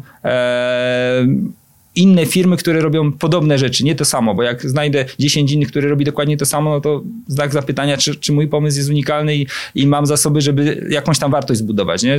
inne 1.96 2.26
firmy, 2.26 2.58
które 2.58 2.82
robią 2.82 3.12
podobne 3.12 3.58
rzeczy, 3.58 3.84
nie 3.84 3.96
to 3.96 4.06
samo, 4.06 4.36
bo 4.36 4.44
jak 4.44 4.70
znajdę 4.70 5.06
10 5.20 5.52
innych, 5.52 5.68
które 5.68 5.90
robi 5.90 6.06
dokładnie 6.06 6.38
to 6.38 6.46
samo, 6.46 6.70
no 6.70 6.82
to 6.82 7.04
znak 7.28 7.54
zapytania, 7.54 7.98
czy, 7.98 8.16
czy 8.16 8.34
mój 8.34 8.48
pomysł 8.48 8.78
jest 8.78 8.90
unikalny 8.90 9.36
i, 9.36 9.48
i 9.76 9.88
mam 9.88 10.06
zasoby, 10.06 10.42
żeby 10.42 10.88
jakąś 10.90 11.20
tam 11.20 11.32
wartość 11.32 11.60
zbudować, 11.60 12.04
nie? 12.04 12.18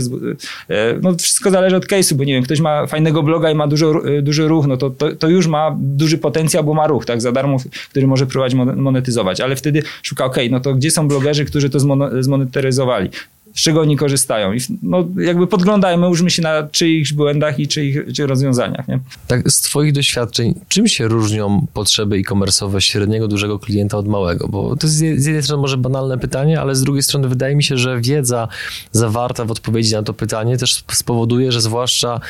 No 1.03 1.15
wszystko 1.15 1.51
zależy 1.51 1.77
od 1.77 1.87
case'u, 1.87 2.15
bo 2.15 2.25
nie 2.25 2.33
wiem, 2.33 2.43
ktoś 2.43 2.61
ma 2.61 2.87
fajnego 2.87 3.23
bloga 3.23 3.51
i 3.51 3.55
ma 3.55 3.67
dużo, 3.67 4.03
duży 4.23 4.49
ruch, 4.49 4.67
no 4.67 4.77
to, 4.77 4.91
to, 4.91 5.17
to 5.17 5.29
już 5.29 5.47
ma 5.47 5.77
duży 5.79 6.19
potencjał, 6.19 6.65
bo 6.65 6.75
ma 6.75 6.87
ruch, 6.87 7.07
tak, 7.07 7.21
za 7.21 7.33
darmo, 7.33 7.57
który 7.91 8.07
może 8.07 8.27
próbować 8.27 8.55
monetyzować, 8.55 9.41
ale 9.41 9.57
wtedy 9.57 9.83
szuka, 10.03 10.25
ok, 10.25 10.37
no 10.51 10.61
to 10.61 10.75
gdzie 10.75 10.91
są 10.91 11.09
blogerzy, 11.09 11.45
którzy 11.45 11.71
to 11.71 11.79
zmonetyzowali? 12.21 13.11
Z 13.55 13.61
czego 13.61 13.81
oni 13.81 13.97
korzystają. 13.97 14.53
I 14.53 14.59
no, 14.83 15.05
jakby 15.17 15.47
podglądajmy, 15.47 16.09
użmy 16.09 16.31
się 16.31 16.43
na 16.43 16.63
czyichś 16.63 17.13
błędach 17.13 17.59
i 17.59 17.69
czyich, 17.69 18.13
czyich 18.15 18.29
rozwiązaniach. 18.29 18.89
Nie? 18.89 19.01
Tak, 19.27 19.51
z 19.51 19.61
Twoich 19.61 19.93
doświadczeń, 19.93 20.55
czym 20.69 20.89
się 20.89 21.09
różnią 21.09 21.67
potrzeby 21.73 22.17
e-commerce'owe 22.17 22.81
średniego, 22.81 23.29
dużego 23.29 23.59
klienta 23.59 23.99
od 23.99 24.09
małego? 24.09 24.49
Bo 24.49 24.77
to 24.77 24.87
jest 24.87 24.97
z 24.97 25.27
jednej 25.27 25.43
strony 25.43 25.63
może 25.63 25.77
banalne 25.77 26.19
pytanie, 26.19 26.61
ale 26.61 26.75
z 26.75 26.83
drugiej 26.83 27.03
strony 27.03 27.29
wydaje 27.29 27.57
mi 27.57 27.63
się, 27.63 27.77
że 27.77 28.01
wiedza 28.01 28.49
zawarta 28.93 29.45
w 29.45 29.51
odpowiedzi 29.51 29.93
na 29.93 30.03
to 30.03 30.15
pytanie 30.15 30.59
też 30.59 30.85
spowoduje, 30.93 31.53
że 31.53 31.61
zwłaszcza 31.61 32.21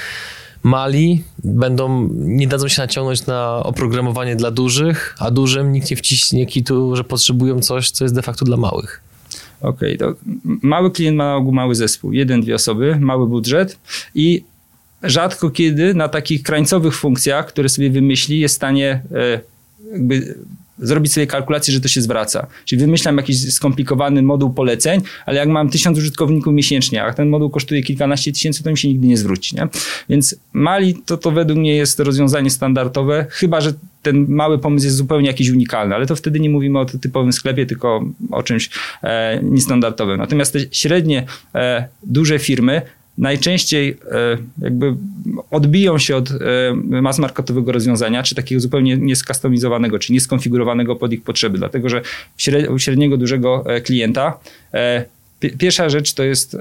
mali 0.62 1.22
będą, 1.44 2.08
nie 2.12 2.46
dadzą 2.46 2.68
się 2.68 2.82
naciągnąć 2.82 3.26
na 3.26 3.56
oprogramowanie 3.56 4.36
dla 4.36 4.50
dużych, 4.50 5.16
a 5.18 5.30
dużym 5.30 5.72
nikt 5.72 5.90
nie 5.90 5.96
wciśnie 5.96 6.46
kitu, 6.46 6.96
że 6.96 7.04
potrzebują 7.04 7.60
coś, 7.60 7.90
co 7.90 8.04
jest 8.04 8.14
de 8.14 8.22
facto 8.22 8.44
dla 8.44 8.56
małych. 8.56 9.09
Okej, 9.60 9.96
okay, 9.96 10.14
to 10.14 10.20
mały 10.44 10.90
klient 10.90 11.16
ma 11.16 11.24
na 11.24 11.36
ogół 11.36 11.52
mały 11.52 11.74
zespół, 11.74 12.12
jeden, 12.12 12.40
dwie 12.40 12.54
osoby, 12.54 12.96
mały 13.00 13.26
budżet 13.26 13.78
i 14.14 14.44
rzadko 15.02 15.50
kiedy 15.50 15.94
na 15.94 16.08
takich 16.08 16.42
krańcowych 16.42 16.94
funkcjach, 16.96 17.46
które 17.46 17.68
sobie 17.68 17.90
wymyśli, 17.90 18.40
jest 18.40 18.54
w 18.54 18.56
stanie 18.56 19.02
e, 19.14 19.40
jakby 19.92 20.34
zrobić 20.80 21.12
sobie 21.12 21.26
kalkulację, 21.26 21.75
że 21.75 21.80
to 21.80 21.88
się 21.88 22.00
zwraca. 22.00 22.46
Czyli 22.64 22.80
wymyślam 22.80 23.16
jakiś 23.16 23.52
skomplikowany 23.52 24.22
moduł 24.22 24.50
poleceń, 24.50 25.00
ale 25.26 25.38
jak 25.38 25.49
mam 25.49 25.70
tysiąc 25.70 25.99
użytkowników 25.99 26.54
miesięcznie, 26.54 27.04
a 27.04 27.12
ten 27.12 27.28
moduł 27.28 27.50
kosztuje 27.50 27.82
kilkanaście 27.82 28.32
tysięcy, 28.32 28.62
to 28.62 28.70
mi 28.70 28.78
się 28.78 28.88
nigdy 28.88 29.06
nie 29.06 29.16
zwróci. 29.16 29.56
Nie? 29.56 29.68
Więc 30.08 30.37
Mali 30.52 30.94
to, 30.94 31.16
to 31.16 31.30
według 31.30 31.58
mnie 31.58 31.75
jest 31.76 32.00
rozwiązanie 32.00 32.50
standardowe, 32.50 33.26
chyba 33.30 33.60
że 33.60 33.72
ten 34.02 34.26
mały 34.28 34.58
pomysł 34.58 34.84
jest 34.87 34.96
zupełnie 34.96 35.26
jakiś 35.26 35.49
unikalny, 35.49 35.94
ale 35.94 36.06
to 36.06 36.16
wtedy 36.16 36.40
nie 36.40 36.50
mówimy 36.50 36.78
o 36.78 36.84
typowym 36.84 37.32
sklepie, 37.32 37.66
tylko 37.66 38.04
o 38.30 38.42
czymś 38.42 38.70
e, 39.02 39.40
niestandardowym. 39.42 40.18
Natomiast 40.18 40.52
te 40.52 40.58
średnie, 40.72 41.26
e, 41.54 41.88
duże 42.02 42.38
firmy 42.38 42.82
najczęściej 43.20 43.88
e, 44.10 44.36
jakby 44.62 44.94
odbiją 45.50 45.98
się 45.98 46.16
od 46.16 46.30
e, 46.30 46.34
mas 47.02 47.18
marketowego 47.18 47.72
rozwiązania, 47.72 48.22
czy 48.22 48.34
takiego 48.34 48.60
zupełnie 48.60 48.96
nieskustomizowanego, 48.96 49.98
czy 49.98 50.12
nieskonfigurowanego 50.12 50.96
pod 50.96 51.12
ich 51.12 51.22
potrzeby, 51.22 51.58
dlatego 51.58 51.88
że 51.88 52.02
u 52.70 52.78
średniego, 52.78 53.16
dużego 53.16 53.64
e, 53.66 53.80
klienta 53.80 54.38
Pierwsza 55.58 55.88
rzecz 55.88 56.12
to 56.12 56.22
jest 56.22 56.56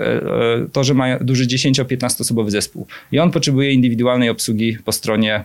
to, 0.72 0.84
że 0.84 0.94
ma 0.94 1.20
duży 1.20 1.48
10-15 1.48 2.22
osobowy 2.22 2.52
zespół 2.52 2.88
i 3.12 3.20
on 3.20 3.32
potrzebuje 3.32 3.72
indywidualnej 3.72 4.30
obsługi 4.30 4.78
po 4.86 4.92
stronie 4.92 5.44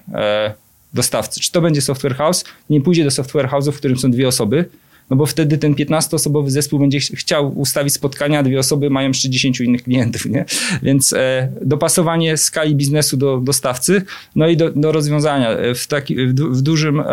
dostawcy. 0.94 1.40
Czy 1.40 1.52
to 1.52 1.60
będzie 1.60 1.80
software 1.80 2.14
house? 2.14 2.44
Nie 2.70 2.80
pójdzie 2.80 3.04
do 3.04 3.10
software 3.10 3.48
house'u, 3.48 3.72
w 3.72 3.76
którym 3.76 3.98
są 3.98 4.10
dwie 4.10 4.28
osoby, 4.28 4.64
no 5.10 5.16
bo 5.16 5.26
wtedy 5.26 5.58
ten 5.58 5.74
15-osobowy 5.74 6.50
zespół 6.50 6.78
będzie 6.78 7.00
chciał 7.00 7.58
ustawić 7.58 7.94
spotkania, 7.94 8.42
dwie 8.42 8.58
osoby 8.58 8.90
mają 8.90 9.08
jeszcze 9.08 9.30
10 9.30 9.60
innych 9.60 9.82
klientów, 9.82 10.26
nie? 10.26 10.44
Więc 10.82 11.12
e, 11.12 11.48
dopasowanie 11.62 12.36
skali 12.36 12.74
biznesu 12.74 13.16
do 13.16 13.40
dostawcy, 13.40 14.02
no 14.36 14.48
i 14.48 14.56
do, 14.56 14.70
do 14.70 14.92
rozwiązania. 14.92 15.50
E, 15.50 15.74
w, 15.74 15.86
taki, 15.86 16.26
w, 16.26 16.62
dużym, 16.62 17.00
e, 17.00 17.04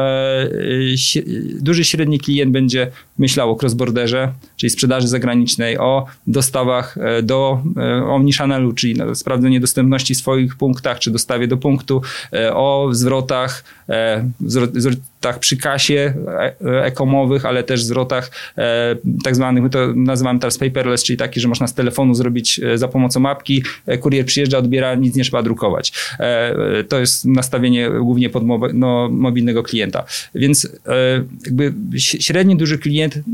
duży 1.59 1.83
średni 1.83 2.19
klient 2.19 2.51
będzie 2.51 2.91
myślał 3.21 3.51
o 3.51 3.55
cross-borderze, 3.55 4.31
czyli 4.57 4.69
sprzedaży 4.69 5.07
zagranicznej, 5.07 5.77
o 5.77 6.05
dostawach 6.27 6.97
e, 6.97 7.23
do 7.23 7.61
e, 7.77 8.05
omnichannelu, 8.05 8.73
czyli 8.73 8.95
sprawdzenie 9.13 9.59
dostępności 9.59 10.15
swoich 10.15 10.55
punktach, 10.55 10.99
czy 10.99 11.11
dostawie 11.11 11.47
do 11.47 11.57
punktu, 11.57 12.01
e, 12.33 12.55
o 12.55 12.89
zwrotach, 12.91 13.63
zwrotach 14.75 15.39
przy 15.39 15.57
kasie 15.57 16.13
ekomowych, 16.83 17.45
ale 17.45 17.63
też 17.63 17.83
zwrotach 17.83 18.31
tak 19.23 19.35
zwanych, 19.35 19.63
my 19.63 19.69
to 19.69 19.79
nazywamy 19.95 20.39
teraz 20.39 20.57
paperless, 20.57 21.03
czyli 21.03 21.17
taki, 21.17 21.39
że 21.39 21.47
można 21.47 21.67
z 21.67 21.73
telefonu 21.73 22.13
zrobić 22.13 22.61
za 22.75 22.87
pomocą 22.87 23.19
mapki, 23.19 23.63
kurier 23.99 24.25
przyjeżdża, 24.25 24.57
odbiera, 24.57 24.95
nic 24.95 25.15
nie 25.15 25.23
trzeba 25.23 25.43
drukować. 25.43 25.93
To 26.89 26.99
jest 26.99 27.25
nastawienie 27.25 27.89
głównie 27.89 28.29
pod 28.29 28.43
no, 28.73 29.09
mobilnego 29.11 29.63
klienta. 29.63 30.03
Więc 30.35 30.67
jakby 31.45 31.73
średni 31.97 32.55
duży 32.55 32.77
klient 33.11 33.25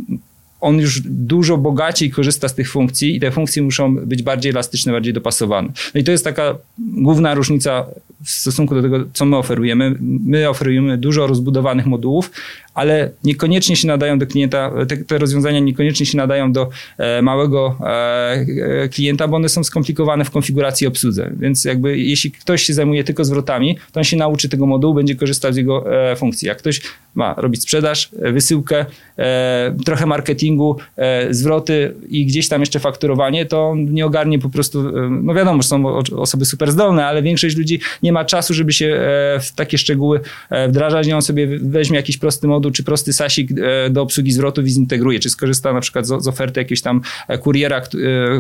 on 0.62 0.80
już 0.80 1.02
dużo 1.06 1.58
bogaciej 1.58 2.12
korzysta 2.12 2.48
z 2.48 2.56
tych 2.56 2.72
funkcji 2.72 3.16
i 3.16 3.20
te 3.20 3.32
funkcje 3.32 3.64
muszą 3.64 3.96
być 3.96 4.24
bardziej 4.24 4.50
elastyczne, 4.50 4.92
bardziej 4.92 5.14
dopasowane. 5.14 5.70
No 5.96 6.02
i 6.02 6.04
to 6.04 6.12
jest 6.12 6.24
taka 6.24 6.56
główna 6.78 7.34
różnica 7.34 7.86
w 8.24 8.30
stosunku 8.30 8.76
do 8.76 8.82
tego, 8.82 9.06
co 9.14 9.26
my 9.26 9.38
oferujemy. 9.38 9.96
My 10.00 10.50
oferujemy 10.50 10.98
dużo 10.98 11.28
rozbudowanych 11.28 11.86
modułów, 11.86 12.32
ale 12.78 13.12
niekoniecznie 13.24 13.76
się 13.76 13.88
nadają 13.88 14.20
do 14.20 14.28
klienta, 14.28 14.72
te, 14.88 14.98
te 14.98 15.18
rozwiązania 15.18 15.60
niekoniecznie 15.60 16.06
się 16.06 16.18
nadają 16.18 16.52
do 16.52 16.70
e, 16.98 17.22
małego 17.22 17.78
e, 17.86 18.90
klienta, 18.90 19.28
bo 19.28 19.36
one 19.36 19.50
są 19.50 19.64
skomplikowane 19.64 20.26
w 20.26 20.32
konfiguracji 20.32 20.86
i 20.86 20.88
obsłudze. 20.88 21.32
Więc 21.40 21.66
jakby 21.66 21.98
jeśli 21.98 22.32
ktoś 22.32 22.64
się 22.64 22.74
zajmuje 22.74 23.04
tylko 23.04 23.26
zwrotami, 23.26 23.78
to 23.92 24.00
on 24.00 24.04
się 24.04 24.18
nauczy 24.18 24.50
tego 24.50 24.66
modułu, 24.66 24.94
będzie 24.94 25.16
korzystał 25.16 25.54
z 25.54 25.56
jego 25.56 26.12
e, 26.12 26.16
funkcji. 26.16 26.48
Jak 26.48 26.58
ktoś 26.58 26.82
ma 27.18 27.34
robić 27.38 27.62
sprzedaż, 27.62 28.10
e, 28.22 28.32
wysyłkę, 28.32 28.86
e, 29.18 29.76
trochę 29.86 30.06
marketingu, 30.06 30.78
e, 30.98 31.34
zwroty 31.34 31.94
i 32.10 32.26
gdzieś 32.26 32.50
tam 32.50 32.62
jeszcze 32.62 32.80
fakturowanie, 32.80 33.46
to 33.46 33.68
on 33.68 33.94
nie 33.94 34.06
ogarnie 34.06 34.40
po 34.40 34.50
prostu, 34.50 34.84
no 35.10 35.34
wiadomo, 35.34 35.62
że 35.62 35.68
są 35.68 35.98
osoby 36.18 36.46
super 36.46 36.72
zdolne, 36.72 37.06
ale 37.06 37.22
większość 37.22 37.58
ludzi 37.58 37.80
nie 38.04 38.12
ma 38.12 38.26
czasu, 38.26 38.54
żeby 38.54 38.74
się 38.74 39.00
w 39.42 39.52
takie 39.56 39.78
szczegóły 39.78 40.20
wdrażać 40.68 41.08
i 41.08 41.14
on 41.14 41.22
sobie 41.22 41.48
weźmie 41.62 41.98
jakiś 41.98 42.18
prosty 42.18 42.48
moduł 42.48 42.67
czy 42.72 42.84
prosty 42.84 43.14
sasik 43.14 43.50
do 43.90 44.02
obsługi 44.02 44.32
zwrotów 44.32 44.66
i 44.66 44.70
zintegruje, 44.70 45.20
czy 45.20 45.30
skorzysta 45.30 45.74
na 45.74 45.82
przykład 45.82 46.08
z, 46.08 46.24
z 46.24 46.28
oferty 46.28 46.60
jakiegoś 46.60 46.82
tam 46.82 47.02
kuriera. 47.42 47.82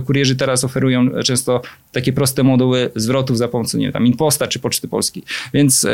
Kurierzy 0.05 0.36
teraz 0.36 0.63
oferują 0.63 1.10
często 1.24 1.62
takie 1.91 2.13
proste 2.13 2.43
moduły 2.43 2.89
zwrotów 2.96 3.38
za 3.38 3.48
pomocą, 3.48 3.77
nie 3.77 3.86
wiem, 3.86 3.93
tam 3.93 4.07
Imposta 4.07 4.48
czy 4.48 4.60
Poczty 4.60 4.88
Polskiej. 4.88 5.24
Więc, 5.53 5.88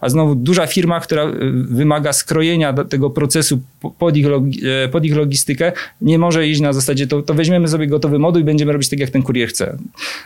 a 0.00 0.08
znowu 0.08 0.34
duża 0.34 0.66
firma, 0.66 1.00
która 1.00 1.32
wymaga 1.52 2.12
skrojenia 2.12 2.72
tego 2.72 3.10
procesu 3.10 3.60
pod 3.98 4.16
ich, 4.16 4.26
e, 4.26 4.88
pod 4.88 5.04
ich 5.04 5.16
logistykę 5.16 5.72
nie 6.00 6.18
może 6.18 6.48
iść 6.48 6.60
na 6.60 6.72
zasadzie, 6.72 7.06
to, 7.06 7.22
to 7.22 7.34
weźmiemy 7.34 7.68
sobie 7.68 7.86
gotowy 7.86 8.18
moduł 8.18 8.42
i 8.42 8.44
będziemy 8.44 8.72
robić 8.72 8.88
tak, 8.88 8.98
jak 8.98 9.10
ten 9.10 9.22
kurier 9.22 9.48
chce. 9.48 9.78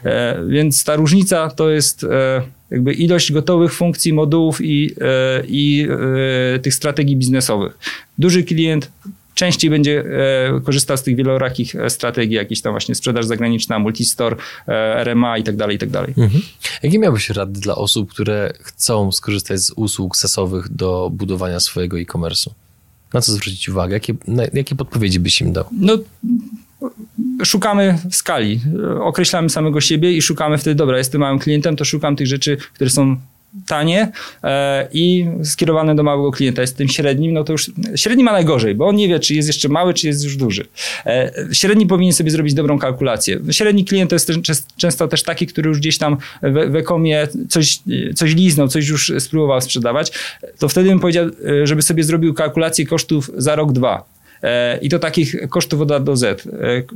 E, 0.04 0.44
więc 0.48 0.84
ta 0.84 0.96
różnica 0.96 1.50
to 1.50 1.70
jest 1.70 2.04
e, 2.04 2.42
jakby 2.70 2.92
ilość 2.92 3.32
gotowych 3.32 3.74
funkcji, 3.74 4.12
modułów 4.12 4.60
i, 4.60 4.94
i 5.48 5.88
tych 6.62 6.74
strategii 6.74 7.16
biznesowych. 7.16 7.78
Duży 8.18 8.44
klient 8.44 8.90
częściej 9.40 9.70
będzie 9.70 10.04
e, 10.56 10.60
korzystał 10.60 10.96
z 10.96 11.02
tych 11.02 11.16
wielorakich 11.16 11.76
e, 11.76 11.90
strategii, 11.90 12.36
jakieś 12.36 12.60
tam 12.60 12.72
właśnie 12.72 12.94
sprzedaż 12.94 13.26
zagraniczna, 13.26 13.78
multistore, 13.78 14.36
e, 14.68 15.04
RMA 15.04 15.38
i 15.38 15.42
tak 15.42 15.56
dalej, 15.56 15.76
i 15.76 15.78
tak 15.78 15.90
dalej. 15.90 16.14
Mhm. 16.16 16.42
Jakie 16.82 16.98
miałbyś 16.98 17.30
rady 17.30 17.60
dla 17.60 17.74
osób, 17.74 18.10
które 18.10 18.52
chcą 18.60 19.12
skorzystać 19.12 19.60
z 19.60 19.70
usług 19.70 20.16
sesowych 20.16 20.68
do 20.68 21.10
budowania 21.12 21.60
swojego 21.60 22.00
e-commerce'u? 22.00 22.50
Na 23.14 23.20
co 23.20 23.32
zwrócić 23.32 23.68
uwagę? 23.68 23.94
Jakie, 23.94 24.14
na, 24.26 24.42
jakie 24.52 24.74
podpowiedzi 24.74 25.20
byś 25.20 25.40
im 25.40 25.52
dał? 25.52 25.64
No, 25.72 25.98
szukamy 27.44 27.98
skali, 28.10 28.60
określamy 29.00 29.50
samego 29.50 29.80
siebie 29.80 30.12
i 30.12 30.22
szukamy 30.22 30.58
wtedy, 30.58 30.74
dobra, 30.74 30.98
jestem 30.98 31.20
małym 31.20 31.38
klientem, 31.38 31.76
to 31.76 31.84
szukam 31.84 32.16
tych 32.16 32.26
rzeczy, 32.26 32.56
które 32.56 32.90
są 32.90 33.16
tanie 33.66 34.12
e, 34.44 34.88
i 34.92 35.26
skierowane 35.44 35.94
do 35.94 36.02
małego 36.02 36.30
klienta. 36.30 36.60
Jest 36.60 36.76
tym 36.76 36.88
średnim, 36.88 37.32
no 37.32 37.44
to 37.44 37.52
już 37.52 37.70
średni 37.96 38.24
ma 38.24 38.32
najgorzej, 38.32 38.74
bo 38.74 38.88
on 38.88 38.96
nie 38.96 39.08
wie, 39.08 39.20
czy 39.20 39.34
jest 39.34 39.48
jeszcze 39.48 39.68
mały, 39.68 39.94
czy 39.94 40.06
jest 40.06 40.24
już 40.24 40.36
duży. 40.36 40.66
E, 41.06 41.32
średni 41.52 41.86
powinien 41.86 42.12
sobie 42.12 42.30
zrobić 42.30 42.54
dobrą 42.54 42.78
kalkulację. 42.78 43.40
Średni 43.50 43.84
klient 43.84 44.10
to 44.10 44.16
jest 44.16 44.32
często 44.76 45.08
też 45.08 45.22
taki, 45.22 45.46
który 45.46 45.68
już 45.68 45.78
gdzieś 45.78 45.98
tam 45.98 46.16
w, 46.42 46.76
ekomie 46.76 47.28
coś, 47.48 47.78
coś 48.14 48.34
liznął, 48.34 48.68
coś 48.68 48.88
już 48.88 49.12
spróbował 49.18 49.60
sprzedawać. 49.60 50.12
To 50.58 50.68
wtedy 50.68 50.88
bym 50.88 51.00
powiedział, 51.00 51.26
e, 51.26 51.66
żeby 51.66 51.82
sobie 51.82 52.04
zrobił 52.04 52.34
kalkulację 52.34 52.86
kosztów 52.86 53.30
za 53.36 53.56
rok, 53.56 53.72
dwa 53.72 54.19
I 54.82 54.88
to 54.88 54.98
takich 54.98 55.36
kosztów 55.48 55.80
od 55.80 55.90
A 55.92 56.00
do 56.00 56.16
Z. 56.16 56.46
E, 56.46 56.48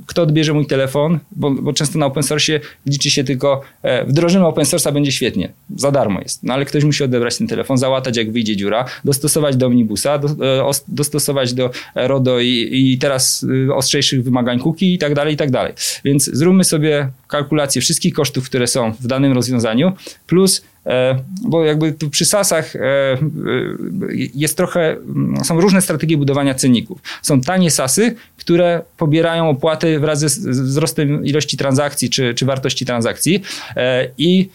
kto 0.06 0.22
odbierze 0.22 0.52
mój 0.52 0.66
telefon, 0.66 1.18
bo, 1.30 1.50
bo 1.50 1.72
często 1.72 1.98
na 1.98 2.06
open 2.06 2.22
source 2.22 2.60
liczy 2.86 3.10
się 3.10 3.24
tylko, 3.24 3.60
e, 3.82 4.04
wdrożymy 4.04 4.46
open 4.46 4.64
source'a, 4.64 4.92
będzie 4.92 5.12
świetnie, 5.12 5.52
za 5.76 5.90
darmo 5.90 6.20
jest. 6.20 6.42
No 6.42 6.54
ale 6.54 6.64
ktoś 6.64 6.84
musi 6.84 7.04
odebrać 7.04 7.38
ten 7.38 7.46
telefon, 7.46 7.78
załatać 7.78 8.16
jak 8.16 8.32
wyjdzie 8.32 8.56
dziura, 8.56 8.84
dostosować 9.04 9.56
do 9.56 9.66
omnibusa, 9.66 10.18
do, 10.18 10.28
dostosować 10.88 11.54
do 11.54 11.70
RODO 11.94 12.40
i, 12.40 12.68
i 12.72 12.98
teraz 12.98 13.46
ostrzejszych 13.74 14.24
wymagań 14.24 14.60
cookie 14.60 14.94
i 14.94 14.98
tak 14.98 15.14
dalej, 15.14 15.34
i 15.34 15.36
tak 15.36 15.50
dalej. 15.50 15.72
Więc 16.04 16.24
zróbmy 16.24 16.64
sobie 16.64 17.08
kalkulację 17.28 17.82
wszystkich 17.82 18.14
kosztów, 18.14 18.44
które 18.44 18.66
są 18.66 18.92
w 18.92 19.06
danym 19.06 19.32
rozwiązaniu, 19.32 19.92
plus 20.26 20.62
E, 20.62 20.73
bo 21.42 21.64
jakby 21.64 21.94
przy 22.10 22.24
SASach 22.24 22.76
e, 22.76 22.80
e, 22.80 23.18
jest 24.34 24.56
trochę, 24.56 24.96
są 25.44 25.60
różne 25.60 25.82
strategie 25.82 26.16
budowania 26.16 26.54
cenników. 26.54 27.00
Są 27.22 27.40
tanie 27.40 27.70
SASy, 27.70 28.14
które 28.36 28.82
pobierają 28.96 29.50
opłaty 29.50 30.00
wraz 30.00 30.18
ze 30.18 30.50
wzrostem 30.50 31.24
ilości 31.26 31.56
transakcji 31.56 32.10
czy, 32.10 32.34
czy 32.34 32.46
wartości 32.46 32.86
transakcji 32.86 33.42
i 34.18 34.48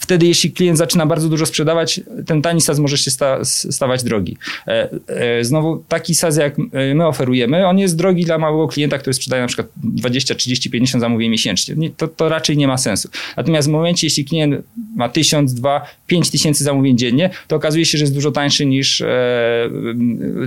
wtedy, 0.00 0.26
jeśli 0.26 0.52
klient 0.52 0.78
zaczyna 0.78 1.06
bardzo 1.06 1.28
dużo 1.28 1.46
sprzedawać, 1.46 2.00
ten 2.26 2.42
tani 2.42 2.60
SaaS 2.60 2.78
może 2.78 2.98
się 2.98 3.10
sta, 3.10 3.44
stawać 3.44 4.02
drogi. 4.02 4.36
E, 4.66 4.90
e, 5.06 5.44
znowu, 5.44 5.84
taki 5.88 6.14
SaaS, 6.14 6.36
jak 6.36 6.56
my 6.94 7.06
oferujemy, 7.06 7.66
on 7.66 7.78
jest 7.78 7.96
drogi 7.96 8.24
dla 8.24 8.38
małego 8.38 8.68
klienta, 8.68 8.98
który 8.98 9.14
sprzedaje 9.14 9.42
na 9.42 9.48
przykład 9.48 9.68
20, 9.76 10.34
30, 10.34 10.70
50 10.70 11.00
zamówień 11.00 11.30
miesięcznie. 11.30 11.90
To, 11.96 12.08
to 12.08 12.28
raczej 12.28 12.56
nie 12.56 12.66
ma 12.66 12.78
sensu. 12.78 13.08
Natomiast 13.36 13.68
w 13.68 13.70
momencie, 13.70 14.06
jeśli 14.06 14.24
klient 14.24 14.64
ma 14.96 15.08
1000, 15.08 15.54
2, 15.54 15.86
5 16.06 16.30
tysięcy 16.30 16.64
zamówień 16.64 16.98
dziennie, 16.98 17.30
to 17.48 17.56
okazuje 17.56 17.84
się, 17.84 17.98
że 17.98 18.04
jest 18.04 18.14
dużo 18.14 18.30
tańszy 18.30 18.66
niż 18.66 19.00
e, 19.00 19.06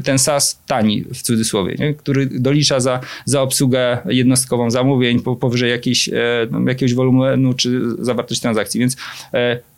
ten 0.03 0.19
SaaS 0.19 0.59
tani, 0.67 1.03
w 1.13 1.21
cudzysłowie, 1.21 1.75
nie? 1.79 1.93
który 1.93 2.25
dolicza 2.25 2.79
za, 2.79 2.99
za 3.25 3.41
obsługę 3.41 3.97
jednostkową 4.05 4.71
zamówień 4.71 5.19
powyżej 5.39 5.69
jakiejś, 5.69 6.09
jakiegoś 6.67 6.93
wolumenu 6.93 7.53
czy 7.53 7.81
zawartość 7.99 8.41
transakcji. 8.41 8.79
Więc 8.79 8.97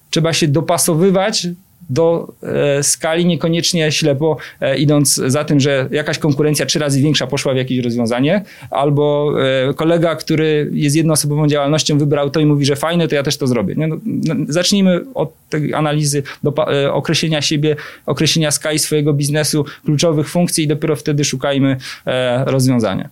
trzeba 0.10 0.34
się 0.34 0.48
dopasowywać 0.48 1.48
do 1.89 2.34
e, 2.44 2.84
skali, 2.84 3.25
niekoniecznie 3.25 3.91
ślepo 3.91 4.38
e, 4.62 4.77
idąc 4.77 5.15
za 5.15 5.44
tym, 5.44 5.60
że 5.60 5.88
jakaś 5.91 6.20
konkurencja 6.20 6.65
trzy 6.65 6.79
razy 6.79 7.01
większa 7.01 7.27
poszła 7.27 7.53
w 7.53 7.58
jakieś 7.58 7.79
rozwiązanie, 7.79 8.44
albo 8.72 9.34
kolega, 9.75 10.15
który 10.15 10.70
jest 10.74 10.96
jednoosobową 10.96 11.48
działalnością, 11.48 11.98
wybrał 11.98 12.29
to 12.29 12.39
i 12.39 12.46
mówi, 12.46 12.65
że 12.65 12.75
fajne, 12.75 13.08
to 13.08 13.15
ja 13.15 13.24
też 13.24 13.38
to 13.38 13.48
zrobię. 13.48 13.75
No, 13.77 13.88
no, 14.06 14.36
zacznijmy 14.48 15.01
od 15.13 15.34
tej 15.50 15.74
analizy, 15.74 16.24
do, 16.44 16.53
określenia 16.94 17.41
siebie, 17.41 17.75
określenia 18.06 18.51
skali 18.51 18.79
swojego 18.79 19.13
biznesu, 19.13 19.65
kluczowych 19.86 20.29
funkcji 20.29 20.63
i 20.63 20.68
dopiero 20.68 20.96
wtedy 20.96 21.24
szukajmy 21.24 21.77
rozwiązania. 22.46 23.10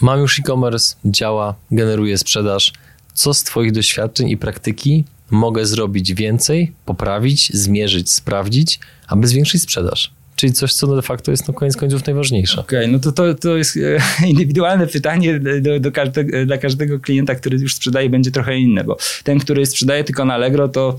Mam 0.00 0.20
już 0.20 0.38
e-commerce, 0.38 0.96
działa, 1.04 1.54
generuje 1.70 2.18
sprzedaż. 2.18 2.72
Co 3.14 3.34
z 3.34 3.42
Twoich 3.44 3.72
doświadczeń 3.72 4.28
i 4.28 4.36
praktyki 4.36 5.04
mogę 5.30 5.66
zrobić 5.66 6.14
więcej, 6.14 6.72
poprawić, 6.84 7.50
zmierzyć, 7.54 8.12
sprawdzić, 8.12 8.80
aby 9.08 9.26
zwiększyć 9.26 9.62
sprzedaż. 9.62 10.16
Czyli 10.36 10.52
coś, 10.52 10.72
co 10.72 10.96
de 10.96 11.02
facto 11.02 11.30
jest 11.30 11.48
na 11.48 11.54
koniec 11.54 11.76
końców 11.76 12.06
najważniejsze. 12.06 12.60
Okej, 12.60 12.78
okay, 12.78 12.92
no 12.92 12.98
to, 12.98 13.12
to, 13.12 13.34
to 13.34 13.56
jest 13.56 13.76
e, 13.76 14.26
indywidualne 14.32 14.86
pytanie 14.86 15.40
do, 15.40 15.80
do 15.80 15.92
każdego, 15.92 16.46
dla 16.46 16.58
każdego 16.58 17.00
klienta, 17.00 17.34
który 17.34 17.58
już 17.58 17.74
sprzedaje, 17.74 18.10
będzie 18.10 18.30
trochę 18.30 18.58
inne, 18.58 18.84
bo 18.84 18.96
ten, 19.24 19.38
który 19.38 19.66
sprzedaje 19.66 20.04
tylko 20.04 20.24
na 20.24 20.34
Allegro, 20.34 20.68
to 20.68 20.98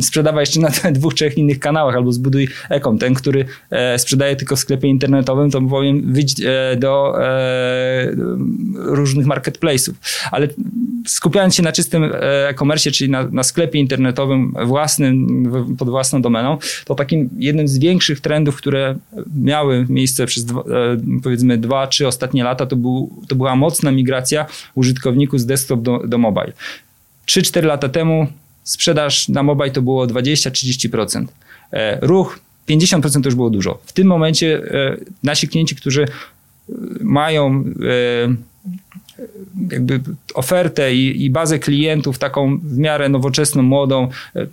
sprzedawaj 0.00 0.42
jeszcze 0.42 0.60
na 0.60 0.70
dwóch, 0.98 1.14
trzech 1.14 1.38
innych 1.38 1.58
kanałach 1.58 1.96
albo 1.96 2.12
zbuduj 2.12 2.48
ekom. 2.68 2.98
Ten, 2.98 3.14
który 3.14 3.44
e, 3.70 3.98
sprzedaje 3.98 4.36
tylko 4.36 4.56
w 4.56 4.58
sklepie 4.58 4.88
internetowym, 4.88 5.50
to 5.50 5.62
powiem 5.62 6.12
wyjdź 6.12 6.40
e, 6.40 6.76
do 6.76 7.24
e, 7.24 8.10
różnych 8.74 9.26
marketplace'ów. 9.26 9.92
Ale 10.30 10.48
skupiając 11.06 11.54
się 11.54 11.62
na 11.62 11.72
czystym 11.72 12.12
e-commerce, 12.20 12.90
czyli 12.90 13.10
na, 13.10 13.28
na, 13.32 13.42
sklepie 13.42 13.78
internetowym 13.78 14.54
własnym, 14.66 15.76
pod 15.78 15.90
własną 15.90 16.22
domeną, 16.22 16.58
to 16.84 16.94
takim 16.94 17.30
jednym 17.38 17.68
z 17.68 17.78
większych 17.78 18.20
trendów, 18.20 18.56
które 18.56 18.96
miały 19.36 19.86
miejsce 19.88 20.26
przez 20.26 20.44
dwa, 20.44 20.60
e, 20.60 20.64
powiedzmy 21.22 21.58
dwa, 21.58 21.86
trzy 21.86 22.06
ostatnie 22.06 22.44
lata, 22.44 22.66
to, 22.66 22.76
był, 22.76 23.22
to 23.28 23.36
była 23.36 23.56
mocna 23.56 23.90
migracja 23.90 24.46
użytkowników 24.74 25.40
z 25.40 25.46
desktop 25.46 25.82
do, 25.82 25.98
do 25.98 26.18
mobile. 26.18 26.52
3-4 27.26 27.64
lata 27.64 27.88
temu 27.88 28.26
sprzedaż 28.64 29.28
na 29.28 29.42
mobile 29.42 29.70
to 29.70 29.82
było 29.82 30.06
20-30%. 30.06 31.26
E, 31.72 31.98
ruch 32.06 32.38
50% 32.68 33.22
to 33.22 33.28
już 33.28 33.34
było 33.34 33.50
dużo. 33.50 33.78
W 33.84 33.92
tym 33.92 34.06
momencie 34.06 34.62
e, 34.74 34.96
nasi 35.22 35.48
klienci, 35.48 35.76
którzy 35.76 36.02
e, 36.02 36.72
mają 37.00 37.64
jakby 39.70 40.00
ofertę 40.34 40.94
i, 40.94 41.24
i, 41.24 41.30
bazę 41.30 41.58
klientów 41.58 42.18
taką 42.18 42.58
w 42.58 42.78
miarę 42.78 43.08
nowoczesną, 43.08 43.62
młodą, 43.62 44.08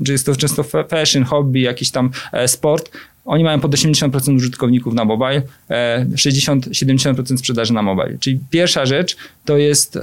czy 0.05 0.11
jest 0.11 0.25
to 0.25 0.35
często 0.35 0.63
fashion, 0.63 1.23
hobby, 1.23 1.61
jakiś 1.61 1.91
tam 1.91 2.09
sport, 2.47 2.91
oni 3.25 3.43
mają 3.43 3.59
pod 3.59 3.71
80% 3.71 4.35
użytkowników 4.35 4.93
na 4.93 5.05
mobile, 5.05 5.41
60-70% 5.69 7.37
sprzedaży 7.37 7.73
na 7.73 7.81
mobile. 7.81 8.17
Czyli 8.19 8.39
pierwsza 8.51 8.85
rzecz 8.85 9.17
to 9.45 9.57
jest 9.57 9.97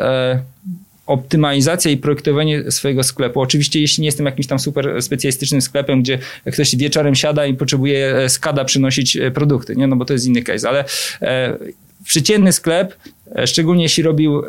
optymalizacja 1.06 1.90
i 1.90 1.96
projektowanie 1.96 2.70
swojego 2.70 3.02
sklepu. 3.02 3.40
Oczywiście, 3.40 3.80
jeśli 3.80 4.02
nie 4.02 4.08
jestem 4.08 4.26
jakimś 4.26 4.46
tam 4.46 4.58
super 4.58 5.02
specjalistycznym 5.02 5.62
sklepem, 5.62 6.02
gdzie 6.02 6.18
ktoś 6.52 6.76
wieczorem 6.76 7.14
siada 7.14 7.46
i 7.46 7.54
potrzebuje 7.54 8.16
e, 8.16 8.28
skada 8.28 8.64
przynosić 8.64 9.16
e, 9.16 9.30
produkty, 9.30 9.76
nie? 9.76 9.86
no 9.86 9.96
bo 9.96 10.04
to 10.04 10.12
jest 10.12 10.26
inny 10.26 10.42
case, 10.42 10.68
ale 10.68 10.84
e, 11.22 11.58
przeciętny 12.04 12.52
sklep, 12.52 12.96
e, 13.36 13.46
szczególnie 13.46 13.82
jeśli 13.82 14.02
robił 14.02 14.42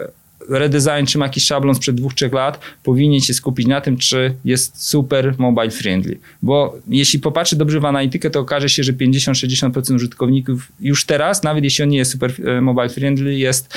redesign, 0.49 1.05
czy 1.07 1.17
ma 1.17 1.25
jakiś 1.25 1.45
szablon 1.45 1.75
sprzed 1.75 1.95
dwóch, 1.95 2.13
trzech 2.13 2.33
lat, 2.33 2.59
powinien 2.83 3.21
się 3.21 3.33
skupić 3.33 3.67
na 3.67 3.81
tym, 3.81 3.97
czy 3.97 4.35
jest 4.45 4.87
super 4.87 5.35
mobile 5.37 5.71
friendly. 5.71 6.17
Bo 6.41 6.77
jeśli 6.87 7.19
popatrzy 7.19 7.55
dobrze 7.55 7.79
w 7.79 7.85
analitykę, 7.85 8.29
to 8.29 8.39
okaże 8.39 8.69
się, 8.69 8.83
że 8.83 8.93
50-60% 8.93 9.95
użytkowników 9.95 10.71
już 10.79 11.05
teraz, 11.05 11.43
nawet 11.43 11.63
jeśli 11.63 11.83
on 11.83 11.89
nie 11.89 11.97
jest 11.97 12.11
super 12.11 12.33
mobile 12.61 12.89
friendly, 12.89 13.35
jest 13.35 13.73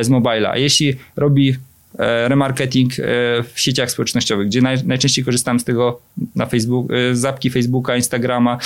z 0.00 0.08
mobila. 0.08 0.56
Jeśli 0.56 0.96
robi 1.16 1.54
E, 1.54 1.71
remarketing 1.98 2.92
e, 2.92 3.02
w 3.42 3.60
sieciach 3.60 3.90
społecznościowych, 3.90 4.46
gdzie 4.46 4.62
naj, 4.62 4.76
najczęściej 4.84 5.24
korzystam 5.24 5.60
z 5.60 5.64
tego 5.64 6.00
na 6.34 6.46
Facebook, 6.46 6.92
e, 6.92 7.16
z 7.16 7.24
apki 7.24 7.50
Facebooka, 7.50 7.96
Instagrama. 7.96 8.58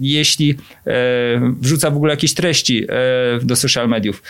Jeśli 0.00 0.54
wrzuca 1.60 1.90
w 1.90 1.96
ogóle 1.96 2.12
jakieś 2.12 2.34
treści 2.34 2.86
do 3.42 3.56
social 3.56 3.88
mediów, 3.88 4.22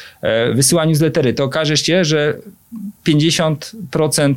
wysyła 0.55 0.85
newslettery, 0.85 1.35
to 1.35 1.45
okaże 1.45 1.77
się, 1.77 2.05
że 2.05 2.39
50% 3.09 4.35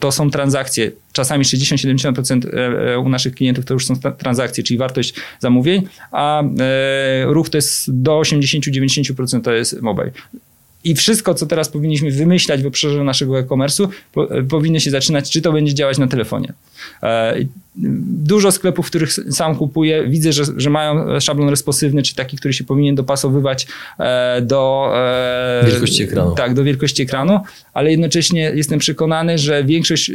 to 0.00 0.12
są 0.12 0.30
transakcje. 0.30 0.90
Czasami 1.12 1.44
60-70% 1.44 2.46
u 3.04 3.08
naszych 3.08 3.34
klientów 3.34 3.64
to 3.64 3.74
już 3.74 3.86
są 3.86 3.94
transakcje, 4.18 4.64
czyli 4.64 4.78
wartość 4.78 5.14
zamówień, 5.40 5.88
a 6.12 6.42
ruch 7.24 7.50
to 7.50 7.58
jest 7.58 8.02
do 8.02 8.20
80-90% 8.20 9.40
to 9.40 9.52
jest 9.52 9.82
mobile. 9.82 10.10
I 10.84 10.94
wszystko, 10.94 11.34
co 11.34 11.46
teraz 11.46 11.68
powinniśmy 11.68 12.10
wymyślać 12.10 12.62
w 12.62 12.66
obszarze 12.66 13.04
naszego 13.04 13.38
e-commerce'u, 13.38 13.88
po, 14.12 14.28
powinno 14.48 14.78
się 14.78 14.90
zaczynać, 14.90 15.30
czy 15.30 15.42
to 15.42 15.52
będzie 15.52 15.74
działać 15.74 15.98
na 15.98 16.06
telefonie. 16.06 16.52
E, 17.02 17.36
dużo 18.22 18.52
sklepów, 18.52 18.86
których 18.86 19.12
sam 19.12 19.56
kupuję, 19.56 20.08
widzę, 20.08 20.32
że, 20.32 20.44
że 20.56 20.70
mają 20.70 21.20
szablon 21.20 21.48
responsywny, 21.48 22.02
czyli 22.02 22.16
taki, 22.16 22.36
który 22.36 22.54
się 22.54 22.64
powinien 22.64 22.94
dopasowywać 22.94 23.66
e, 23.98 24.42
do 24.42 24.92
e, 24.94 25.62
wielkości 25.66 26.02
ekranu. 26.02 26.34
Tak, 26.34 26.54
do 26.54 26.64
wielkości 26.64 27.02
ekranu, 27.02 27.40
ale 27.74 27.90
jednocześnie 27.90 28.52
jestem 28.54 28.78
przekonany, 28.78 29.38
że 29.38 29.64
większość 29.64 30.12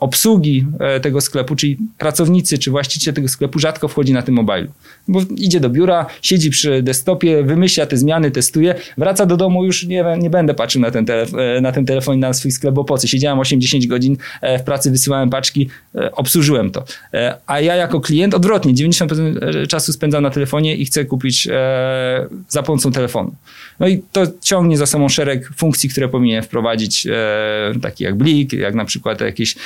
obsługi 0.00 0.66
e, 0.80 1.00
tego 1.00 1.20
sklepu, 1.20 1.56
czyli 1.56 1.78
pracownicy 1.98 2.58
czy 2.58 2.70
właściciel 2.70 3.14
tego 3.14 3.28
sklepu 3.28 3.58
rzadko 3.58 3.88
wchodzi 3.88 4.12
na 4.12 4.22
tym 4.22 4.34
mobilu. 4.34 4.68
Bo 5.08 5.20
idzie 5.36 5.60
do 5.60 5.70
biura, 5.70 6.06
siedzi 6.22 6.50
przy 6.50 6.82
desktopie, 6.82 7.42
wymyśla 7.42 7.86
te 7.86 7.96
zmiany, 7.96 8.30
testuje, 8.30 8.74
wraca 8.98 9.26
do 9.26 9.36
domu, 9.36 9.64
już 9.64 9.86
nie, 9.86 10.04
nie 10.18 10.30
będę 10.30 10.54
patrzył 10.54 10.82
na 10.82 10.90
ten, 10.90 11.06
telef 11.06 11.34
e, 11.34 11.60
na 11.60 11.72
ten 11.72 11.86
telefon 11.86 12.18
na 12.18 12.32
swój 12.32 12.50
sklep, 12.50 12.74
bo 12.74 12.84
po 12.84 12.98
co? 12.98 13.06
Siedziałem 13.06 13.38
8-10 13.38 13.86
godzin 13.86 14.16
e, 14.40 14.58
w 14.58 14.62
pracy, 14.62 14.90
wysyłałem 14.90 15.30
paczki, 15.30 15.68
obsłużyłem 16.12 16.70
to. 16.70 16.84
A 17.46 17.60
ja 17.60 17.74
jako 17.74 18.00
klient 18.00 18.34
odwrotnie, 18.34 18.74
90% 18.74 19.66
czasu 19.66 19.92
spędzam 19.92 20.22
na 20.22 20.30
telefonie 20.30 20.76
i 20.76 20.84
chcę 20.84 21.04
kupić 21.04 21.48
za 22.48 22.62
pomocą 22.62 22.92
telefonu. 22.92 23.34
No 23.80 23.88
i 23.88 24.02
to 24.12 24.22
ciągnie 24.42 24.76
za 24.76 24.86
sobą 24.86 25.08
szereg 25.08 25.50
funkcji, 25.56 25.88
które 25.88 26.08
powinien 26.08 26.42
wprowadzić, 26.42 27.06
takie 27.82 28.04
jak 28.04 28.14
Blik, 28.14 28.52
jak 28.52 28.74
na 28.74 28.84
przykład 28.84 29.20
jakieś 29.20 29.56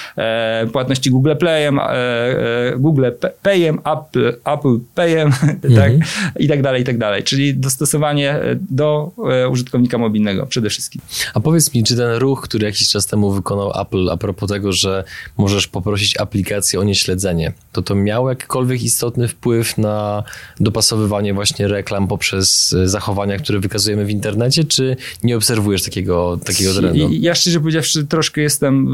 płatności 0.72 1.10
Google 1.10 1.34
Playem, 1.36 1.78
e, 1.78 1.82
e, 1.82 2.76
Google 2.78 3.04
Payem, 3.42 3.78
Apple, 3.78 4.28
Apple 4.44 4.78
Payem 4.94 5.30
tak? 5.62 5.64
mhm. 5.64 6.00
tak, 6.00 6.42
i 6.42 6.48
tak 6.48 6.62
dalej, 6.62 6.82
i 6.82 6.84
tak 6.84 6.98
dalej. 6.98 7.22
Czyli 7.22 7.54
dostosowanie 7.56 8.40
do 8.70 9.10
użytkownika 9.50 9.98
mobilnego 9.98 10.46
przede 10.46 10.70
wszystkim. 10.70 11.02
A 11.34 11.40
powiedz 11.40 11.74
mi, 11.74 11.84
czy 11.84 11.96
ten 11.96 12.16
ruch, 12.16 12.42
który 12.42 12.66
jakiś 12.66 12.88
czas 12.88 13.06
temu 13.06 13.32
wykonał 13.32 13.80
Apple 13.80 14.10
a 14.10 14.16
propos 14.16 14.48
tego, 14.48 14.72
że 14.72 15.04
możesz 15.36 15.68
poprosić 15.68 16.20
aplikację 16.20 16.80
o 16.80 16.84
nieśledzenie, 16.84 17.52
to 17.72 17.82
to 17.82 17.94
miało 17.94 18.30
jakikolwiek 18.30 18.82
istotny 18.82 19.28
wpływ 19.28 19.78
na 19.78 20.24
dopasowywanie 20.60 21.34
właśnie 21.34 21.68
reklam 21.68 22.08
poprzez 22.08 22.74
zachowania, 22.84 23.38
które 23.38 23.60
wykazujemy 23.60 24.04
w 24.04 24.10
internecie, 24.10 24.64
czy 24.64 24.96
nie 25.22 25.36
obserwujesz 25.36 25.82
takiego, 25.82 26.38
takiego 26.44 26.74
trendu? 26.74 27.08
Ja 27.12 27.34
szczerze 27.34 27.60
powiedziawszy 27.60 28.06
troszkę 28.06 28.40
jestem 28.40 28.88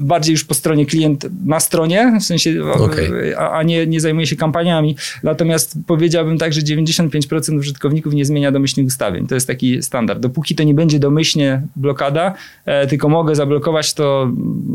bardziej 0.00 0.32
już 0.32 0.44
po 0.44 0.54
stronie 0.54 0.86
klient 0.86 1.26
na 1.44 1.60
stronie, 1.60 2.18
w 2.20 2.24
sensie, 2.24 2.64
okay. 2.72 3.38
a, 3.38 3.50
a, 3.50 3.62
nie, 3.62 3.86
nie 3.86 4.00
zajmuje 4.00 4.26
się 4.26 4.36
kampaniami. 4.36 4.96
Natomiast 5.22 5.76
powiedziałbym 5.86 6.38
tak, 6.38 6.52
że 6.52 6.60
95% 6.60 7.58
użytkowników 7.58 8.14
nie 8.14 8.24
zmienia 8.24 8.52
domyślnych 8.52 8.86
ustawień. 8.86 9.26
To 9.26 9.34
jest 9.34 9.46
taki 9.46 9.82
standard. 9.82 10.20
Dopóki 10.20 10.54
to 10.54 10.62
nie 10.62 10.74
będzie 10.74 10.98
domyślnie 10.98 11.62
blokada, 11.76 12.34
e, 12.64 12.86
tylko 12.86 13.08
mogę 13.08 13.34
zablokować, 13.34 13.94
to 13.94 14.32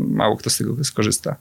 mało 0.08 0.36
kto 0.36 0.50
z 0.50 0.58
tego 0.58 0.84
skorzysta. 0.84 1.36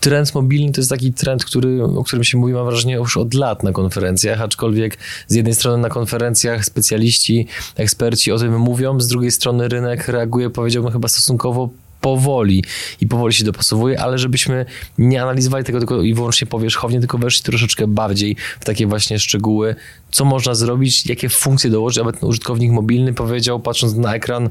Trend 0.00 0.34
mobilny 0.34 0.72
to 0.72 0.80
jest 0.80 0.90
taki 0.90 1.12
trend, 1.12 1.44
który, 1.44 1.84
o 1.84 2.04
którym 2.04 2.24
się 2.24 2.38
mówi, 2.38 2.52
mam 2.52 2.66
wrażenie, 2.66 2.94
już 2.94 3.16
od 3.16 3.34
lat 3.34 3.62
na 3.62 3.72
konferencjach, 3.72 4.40
aczkolwiek 4.40 4.98
z 5.28 5.34
jednej 5.34 5.54
strony 5.54 5.82
na 5.82 5.88
konferencjach 5.88 6.64
specjaliści, 6.64 7.46
eksperci 7.76 8.32
o 8.32 8.38
tym 8.38 8.58
mówią, 8.58 9.00
z 9.00 9.08
drugiej 9.08 9.30
strony 9.30 9.68
rynek 9.68 10.08
reaguje, 10.08 10.50
powiedziałbym, 10.50 10.92
chyba 10.92 11.08
stosunkowo 11.08 11.70
powoli 12.00 12.64
i 13.00 13.06
powoli 13.06 13.34
się 13.34 13.44
dopasowuje, 13.44 14.00
ale 14.00 14.18
żebyśmy 14.18 14.66
nie 14.98 15.22
analizowali 15.22 15.64
tego 15.64 15.78
tylko 15.78 16.02
i 16.02 16.14
wyłącznie 16.14 16.46
powierzchownie, 16.46 17.00
tylko 17.00 17.18
weszli 17.18 17.42
troszeczkę 17.42 17.86
bardziej 17.86 18.36
w 18.60 18.64
takie 18.64 18.86
właśnie 18.86 19.18
szczegóły, 19.18 19.76
co 20.10 20.24
można 20.24 20.54
zrobić, 20.54 21.06
jakie 21.06 21.28
funkcje 21.28 21.70
dołożyć, 21.70 21.98
aby 21.98 22.12
ten 22.12 22.28
użytkownik 22.28 22.72
mobilny 22.72 23.14
powiedział, 23.14 23.60
patrząc 23.60 23.94
na 23.94 24.14
ekran, 24.14 24.50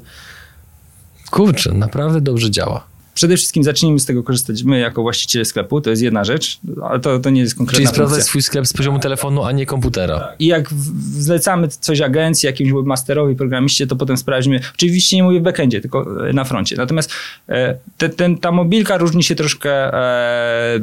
kurczę, 1.32 1.74
naprawdę 1.74 2.22
dobrze 2.22 2.52
działa. 2.52 2.99
Przede 3.20 3.38
wszystkim 3.38 3.64
zacznijmy 3.64 4.00
z 4.00 4.06
tego 4.06 4.24
korzystać 4.24 4.64
my 4.64 4.80
jako 4.80 5.02
właściciele 5.02 5.46
sklepu, 5.46 5.82
to 5.82 5.90
jest 5.90 6.02
jedna 6.02 6.24
rzecz, 6.24 6.60
ale 6.84 7.00
to, 7.00 7.20
to 7.20 7.30
nie 7.30 7.42
jest 7.42 7.56
konkretna 7.56 7.78
Czyli 7.78 7.88
sprawdzać 7.88 8.24
swój 8.24 8.42
sklep 8.42 8.68
z 8.68 8.74
poziomu 8.74 9.00
telefonu, 9.00 9.44
a 9.44 9.52
nie 9.52 9.66
komputera. 9.66 10.34
I 10.40 10.46
jak 10.46 10.70
zlecamy 11.12 11.68
coś 11.68 12.02
agencji, 12.02 12.48
jakimś 12.48 12.72
webmasterowi, 12.72 13.36
programiście, 13.36 13.88
to 13.88 13.96
potem 13.96 14.18
sprawdźmy. 14.18 14.60
Oczywiście 14.76 15.16
nie 15.16 15.24
mówię 15.24 15.40
w 15.40 15.44
backendzie, 15.44 15.82
tylko 15.82 16.28
e, 16.30 16.34
na 16.34 16.44
froncie. 16.44 16.76
Natomiast 16.76 17.14
e, 17.50 17.76
te, 17.98 18.10
ten, 18.10 18.38
ta 18.38 18.52
mobilka 18.52 18.98
różni 18.98 19.24
się 19.24 19.36
troszkę 19.36 19.94
e, 19.94 20.80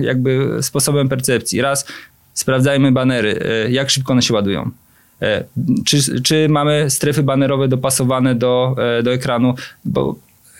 jakby 0.00 0.58
sposobem 0.60 1.08
percepcji. 1.08 1.60
Raz 1.60 1.86
sprawdzajmy 2.34 2.92
banery, 2.92 3.40
jak 3.70 3.90
szybko 3.90 4.12
one 4.12 4.22
się 4.22 4.34
ładują. 4.34 4.70
Czy, 5.84 6.22
czy 6.22 6.48
mamy 6.48 6.90
strefy 6.90 7.22
banerowe 7.22 7.68
dopasowane 7.68 8.34
do, 8.34 8.76
do 9.02 9.12
ekranu, 9.12 9.54
bo 9.84 10.16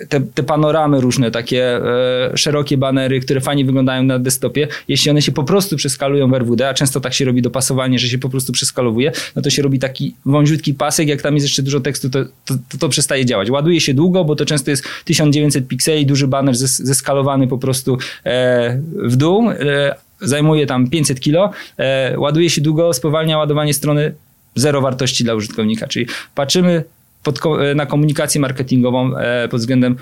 te, 0.09 0.21
te 0.21 0.43
panoramy 0.43 1.01
różne, 1.01 1.31
takie 1.31 1.77
e, 1.77 2.37
szerokie 2.37 2.77
banery, 2.77 3.21
które 3.21 3.41
fajnie 3.41 3.65
wyglądają 3.65 4.03
na 4.03 4.19
desktopie, 4.19 4.69
jeśli 4.89 5.11
one 5.11 5.23
się 5.23 5.33
po 5.33 5.45
prostu 5.45 5.77
przeskalują 5.77 6.31
w 6.31 6.35
RWD, 6.35 6.69
a 6.69 6.75
często 6.75 7.01
tak 7.01 7.15
się 7.15 7.25
robi 7.25 7.43
dopasowanie, 7.43 7.99
że 7.99 8.09
się 8.09 8.19
po 8.19 8.29
prostu 8.29 8.53
przeskalowuje, 8.53 9.13
no 9.37 9.43
to 9.43 9.51
się 9.51 9.63
robi 9.63 9.79
taki 9.79 10.15
wąziutki 10.27 10.75
pasek, 10.75 11.09
jak 11.09 11.23
tam 11.23 11.35
jest 11.35 11.47
jeszcze 11.47 11.63
dużo 11.63 11.81
tekstu, 11.81 12.11
to, 12.11 12.25
to, 12.25 12.55
to, 12.69 12.79
to 12.79 12.89
przestaje 12.89 13.27
działać. 13.27 13.51
Ładuje 13.51 13.81
się 13.81 13.95
długo, 13.95 14.25
bo 14.25 14.37
to 14.37 14.45
często 14.45 14.71
jest 14.71 14.85
1900 15.05 15.69
pikseli, 15.69 16.07
duży 16.07 16.27
baner 16.27 16.57
zes, 16.57 16.79
zeskalowany 16.79 17.49
po 17.49 17.59
prostu 17.59 17.99
e, 18.25 18.81
w 18.95 19.17
dół, 19.17 19.51
e, 19.51 19.95
zajmuje 20.21 20.67
tam 20.67 20.91
500 20.91 21.21
kilo, 21.21 21.51
e, 21.79 22.19
ładuje 22.19 22.51
się 22.51 22.61
długo, 22.61 22.93
spowalnia 22.93 23.39
ładowanie 23.39 23.75
strony, 23.75 24.15
zero 24.55 24.81
wartości 24.81 25.25
dla 25.25 25.35
użytkownika, 25.35 25.87
czyli 25.89 26.07
patrzymy 26.35 26.85
pod, 27.22 27.38
ko- 27.40 27.59
na 27.74 27.87
komunikację 27.87 28.40
marketingową 28.40 29.16
e, 29.16 29.48
pod 29.48 29.61
względem 29.61 29.96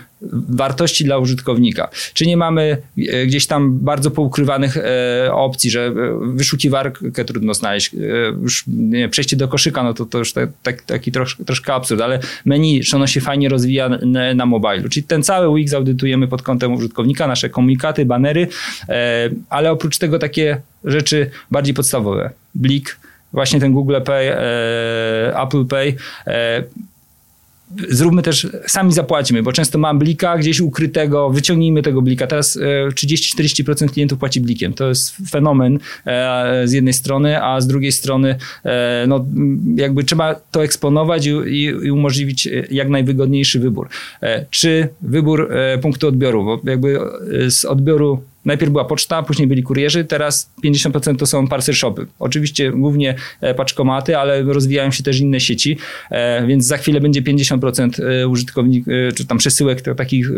wartości 0.49 1.05
dla 1.05 1.19
użytkownika. 1.19 1.89
Czy 2.15 2.27
nie 2.27 2.37
mamy 2.37 2.77
e, 3.09 3.27
gdzieś 3.27 3.47
tam 3.47 3.79
bardzo 3.79 4.11
poukrywanych 4.11 4.77
e, 4.77 5.33
opcji, 5.33 5.71
że 5.71 5.87
e, 5.87 5.93
wyszukiwarkę 6.35 7.25
trudno 7.25 7.55
znaleźć, 7.55 7.95
e, 7.95 7.99
już 8.43 8.65
nie, 8.67 9.09
przejście 9.09 9.37
do 9.37 9.49
koszyka, 9.49 9.83
no 9.83 9.95
to, 9.95 10.07
to 10.07 10.19
już 10.19 10.33
tak, 10.33 10.51
tak, 10.63 10.83
taki 10.83 11.13
trosz, 11.13 11.37
troszkę 11.47 11.75
absurd, 11.75 12.01
ale 12.01 12.19
menu, 12.45 12.81
czy 12.81 12.97
ono 12.97 13.07
się 13.07 13.21
fajnie 13.21 13.49
rozwija 13.49 13.89
na, 13.89 14.35
na 14.35 14.47
mobilu. 14.47 14.89
Czyli 14.89 15.07
ten 15.07 15.23
cały 15.23 15.49
UX 15.49 15.75
audytujemy 15.75 16.29
pod 16.29 16.43
kątem 16.43 16.73
użytkownika, 16.75 17.27
nasze 17.27 17.49
komunikaty, 17.51 18.07
banery, 18.07 18.49
e, 18.89 19.31
ale 19.51 19.71
oprócz 19.71 19.99
tego 19.99 20.19
takie 20.19 20.61
rzeczy 20.85 21.31
bardziej 21.51 21.75
podstawowe. 21.75 22.31
Blik, 22.55 22.99
właśnie 23.33 23.61
ten 23.61 23.73
Google 23.73 24.01
Pay, 24.05 24.33
e, 24.33 25.41
Apple 25.43 25.65
Pay, 25.65 25.95
e, 26.27 26.63
zróbmy 27.89 28.23
też, 28.23 28.47
sami 28.67 28.93
zapłacimy, 28.93 29.43
bo 29.43 29.53
często 29.53 29.79
mam 29.79 29.99
blika 29.99 30.39
gdzieś 30.39 30.61
ukrytego, 30.61 31.31
wyciągnijmy 31.31 31.83
tego 31.83 32.03
blika. 32.03 32.27
Teraz 32.27 32.57
e, 32.57 32.89
30-40% 32.89 33.89
klientów 33.89 34.19
płaci 34.19 34.41
blikiem. 34.41 34.75
To 34.75 34.89
jest 34.89 35.17
fenomen 35.31 35.79
e, 36.07 36.63
z 36.65 36.73
jednej 36.73 36.93
strony, 36.93 37.43
a 37.43 37.61
z 37.61 37.67
drugiej 37.67 37.93
strony 37.93 38.37
e, 38.65 39.05
no, 39.09 39.27
jakby 39.77 40.05
trzeba 40.05 40.35
to 40.35 40.65
eksponować 40.65 41.27
i, 41.27 41.31
i, 41.65 41.91
umożliwić 41.91 42.47
e, 42.47 42.51
jak 42.71 42.89
najwygodniejszy 42.89 43.61
wybór. 43.61 43.89
E, 44.23 44.47
czy 44.51 44.89
wybór 45.03 45.53
e, 45.53 45.79
punktu 45.79 46.09
odbioru, 46.09 46.45
bo 46.45 46.71
jakby 46.71 46.99
e, 47.45 47.51
z 47.51 47.65
odbioru 47.65 48.23
Najpierw 48.49 48.73
była 48.73 48.85
poczta, 48.85 49.23
później 49.23 49.49
byli 49.49 49.63
kurierzy, 49.63 50.05
teraz 50.05 50.51
50% 50.65 51.17
to 51.17 51.27
są 51.27 51.49
parcel 51.49 51.75
shopy. 51.75 52.07
Oczywiście 52.19 52.73
głównie 52.73 53.15
e, 53.41 53.55
paczkomaty, 53.55 54.19
ale 54.19 54.43
rozwijają 54.43 54.91
się 54.91 55.03
też 55.03 55.21
inne 55.21 55.41
sieci, 55.41 55.79
e, 56.11 56.47
więc 56.47 56.67
za 56.67 56.77
chwilę 56.77 57.01
będzie 57.01 57.23
50% 57.23 58.05
e, 58.05 58.29
użytkowników, 58.29 58.93
czy 59.17 59.27
tam 59.27 59.39
przesyłek 59.39 59.83
takich 59.97 60.31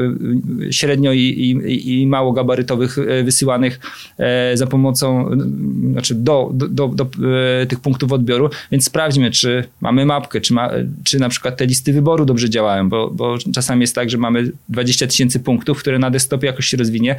średnio 0.70 1.12
i, 1.12 1.18
i, 1.18 2.00
i 2.00 2.06
mało 2.06 2.32
gabarytowych 2.32 2.96
wysyłanych 3.24 3.80
za 4.54 4.66
pomocą, 4.66 5.30
znaczy 5.92 6.14
do, 6.14 6.50
do, 6.52 6.68
do, 6.68 6.88
do 6.88 7.06
tych 7.68 7.80
punktów 7.80 8.12
odbioru, 8.12 8.50
więc 8.72 8.84
sprawdźmy, 8.84 9.30
czy 9.30 9.64
mamy 9.80 10.06
mapkę, 10.06 10.40
czy, 10.40 10.54
ma, 10.54 10.70
czy 11.04 11.18
na 11.18 11.28
przykład 11.28 11.56
te 11.56 11.66
listy 11.66 11.92
wyboru 11.92 12.24
dobrze 12.24 12.50
działają, 12.50 12.88
bo, 12.88 13.10
bo 13.10 13.38
czasami 13.54 13.80
jest 13.80 13.94
tak, 13.94 14.10
że 14.10 14.18
mamy 14.18 14.52
20 14.68 15.06
tysięcy 15.06 15.40
punktów, 15.40 15.78
które 15.78 15.98
na 15.98 16.10
desktopie 16.10 16.46
jakoś 16.46 16.66
się 16.66 16.76
rozwinie, 16.76 17.16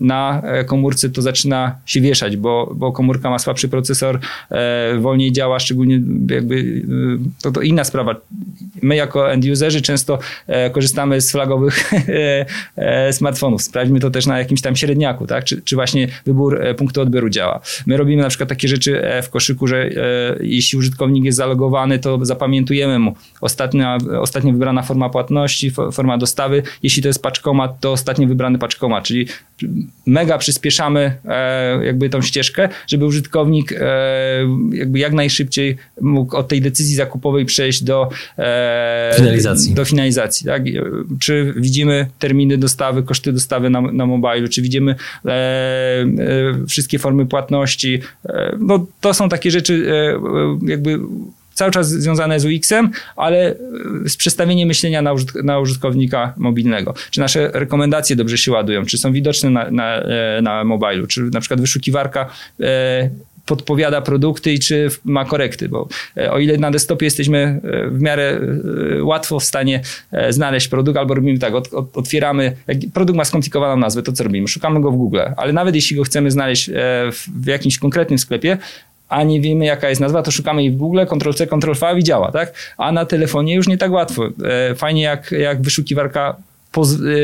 na 0.00 0.42
e, 0.44 0.64
komórce 0.64 1.10
to 1.10 1.22
zaczyna 1.22 1.78
się 1.86 2.00
wieszać, 2.00 2.36
bo, 2.36 2.72
bo 2.76 2.92
komórka 2.92 3.30
ma 3.30 3.38
słabszy 3.38 3.68
procesor, 3.68 4.18
e, 4.50 4.98
wolniej 4.98 5.32
działa, 5.32 5.58
szczególnie 5.58 6.00
jakby 6.30 6.82
e, 7.24 7.42
to, 7.42 7.52
to 7.52 7.60
inna 7.60 7.84
sprawa. 7.84 8.14
My 8.82 8.96
jako 8.96 9.32
end-userzy 9.32 9.82
często 9.82 10.18
e, 10.46 10.70
korzystamy 10.70 11.20
z 11.20 11.32
flagowych 11.32 11.92
e, 11.94 12.46
e, 12.76 13.12
smartfonów. 13.12 13.62
Sprawdźmy 13.62 14.00
to 14.00 14.10
też 14.10 14.26
na 14.26 14.38
jakimś 14.38 14.60
tam 14.60 14.76
średniaku, 14.76 15.26
tak? 15.26 15.44
czy, 15.44 15.62
czy 15.62 15.76
właśnie 15.76 16.08
wybór 16.26 16.62
e, 16.62 16.74
punktu 16.74 17.00
odbioru 17.00 17.30
działa. 17.30 17.60
My 17.86 17.96
robimy 17.96 18.22
na 18.22 18.28
przykład 18.28 18.48
takie 18.48 18.68
rzeczy 18.68 19.04
e, 19.04 19.22
w 19.22 19.30
koszyku, 19.30 19.66
że 19.66 19.76
e, 19.76 19.90
jeśli 20.40 20.78
użytkownik 20.78 21.24
jest 21.24 21.38
zalogowany, 21.38 21.98
to 21.98 22.24
zapamiętujemy 22.24 22.98
mu 22.98 23.14
ostatnia, 23.40 23.98
ostatnio 24.20 24.52
wybrana 24.52 24.82
forma 24.82 25.08
płatności, 25.08 25.72
fo- 25.72 25.92
forma 25.92 26.18
dostawy. 26.18 26.62
Jeśli 26.82 27.02
to 27.02 27.08
jest 27.08 27.22
paczkomat, 27.22 27.80
to 27.80 27.92
ostatnio 27.92 28.28
wybrany 28.28 28.58
paczkomat, 28.58 29.04
czyli 29.04 29.26
mega 30.06 30.38
przyspieszamy 30.38 31.16
e, 31.24 31.84
jakby 31.84 32.08
tą 32.08 32.22
ścieżkę, 32.22 32.68
żeby 32.86 33.06
użytkownik 33.06 33.72
e, 33.72 33.78
jakby 34.72 34.98
jak 34.98 35.12
najszybciej 35.12 35.76
mógł 36.00 36.36
od 36.36 36.48
tej 36.48 36.60
decyzji 36.60 36.96
zakupowej 36.96 37.44
przejść 37.44 37.84
do 37.84 38.08
e, 38.38 39.12
Finalizacji. 39.16 39.74
Do 39.74 39.84
finalizacji 39.84 40.46
tak? 40.46 40.62
E, 40.66 40.72
Czy 41.20 41.54
widzimy 41.56 42.06
terminy 42.18 42.58
dostawy, 42.58 43.02
koszty 43.02 43.32
dostawy 43.32 43.70
na, 43.70 43.80
na 43.80 44.06
mobilu, 44.06 44.48
czy 44.48 44.62
widzimy 44.62 44.94
e, 45.24 45.28
e, 45.28 46.06
wszystkie 46.68 46.98
formy 46.98 47.26
płatności. 47.26 48.00
No, 48.58 48.86
to 49.00 49.14
są 49.14 49.28
takie 49.28 49.50
rzeczy 49.50 49.86
jakby 50.66 50.98
cały 51.54 51.70
czas 51.70 51.88
związane 51.88 52.40
z 52.40 52.44
UX-em, 52.44 52.90
ale 53.16 53.50
e, 53.50 53.54
z 54.08 54.16
przestawieniem 54.16 54.68
myślenia 54.68 55.02
na, 55.02 55.14
użytk- 55.14 55.44
na 55.44 55.58
użytkownika 55.58 56.34
mobilnego. 56.36 56.94
Czy 57.10 57.20
nasze 57.20 57.50
rekomendacje 57.54 58.16
dobrze 58.16 58.38
się 58.38 58.52
ładują, 58.52 58.84
czy 58.84 58.98
są 58.98 59.12
widoczne 59.12 59.50
na, 59.50 59.70
na, 59.70 59.96
e, 59.96 60.42
na 60.42 60.64
mobilu, 60.64 61.06
czy 61.06 61.22
na 61.22 61.40
przykład 61.40 61.60
wyszukiwarka 61.60 62.26
e, 62.60 63.10
podpowiada 63.46 64.00
produkty 64.00 64.52
i 64.52 64.58
czy 64.58 64.88
ma 65.04 65.24
korekty, 65.24 65.68
bo 65.68 65.88
e, 66.16 66.32
o 66.32 66.38
ile 66.38 66.58
na 66.58 66.70
desktopie 66.70 67.06
jesteśmy 67.06 67.60
w 67.90 68.00
miarę 68.00 68.40
łatwo 69.02 69.40
w 69.40 69.44
stanie 69.44 69.80
znaleźć 70.30 70.68
produkt, 70.68 70.98
albo 70.98 71.14
robimy 71.14 71.38
tak, 71.38 71.54
ot, 71.54 71.74
ot, 71.74 71.96
otwieramy, 71.96 72.56
jak 72.66 72.78
produkt 72.94 73.16
ma 73.16 73.24
skomplikowaną 73.24 73.76
nazwę, 73.76 74.02
to 74.02 74.12
co 74.12 74.24
robimy? 74.24 74.48
Szukamy 74.48 74.80
go 74.80 74.90
w 74.90 74.96
Google, 74.96 75.18
ale 75.36 75.52
nawet 75.52 75.74
jeśli 75.74 75.96
go 75.96 76.04
chcemy 76.04 76.30
znaleźć 76.30 76.70
w 77.42 77.46
jakimś 77.46 77.78
konkretnym 77.78 78.18
sklepie, 78.18 78.58
a 79.12 79.22
nie 79.22 79.40
wiemy 79.40 79.64
jaka 79.64 79.88
jest 79.88 80.00
nazwa, 80.00 80.22
to 80.22 80.30
szukamy 80.30 80.62
jej 80.62 80.72
w 80.72 80.76
Google, 80.76 81.00
Ctrl-C, 81.06 81.46
Ctrl-V 81.46 81.98
i 81.98 82.04
działa, 82.04 82.32
tak? 82.32 82.52
A 82.78 82.92
na 82.92 83.06
telefonie 83.06 83.54
już 83.54 83.68
nie 83.68 83.78
tak 83.78 83.92
łatwo. 83.92 84.28
E, 84.70 84.74
Fajnie 84.74 85.02
jak, 85.02 85.32
jak 85.32 85.62
wyszukiwarka 85.62 86.36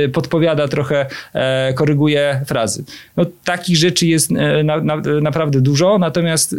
y, 0.04 0.08
podpowiada 0.08 0.68
trochę, 0.68 1.06
e, 1.34 1.72
koryguje 1.74 2.42
frazy. 2.46 2.84
No, 3.16 3.24
takich 3.44 3.76
rzeczy 3.76 4.06
jest 4.06 4.32
e, 4.32 4.62
na, 4.62 4.80
na, 4.80 4.96
naprawdę 5.22 5.60
dużo, 5.60 5.98
natomiast 5.98 6.52
e, 6.52 6.56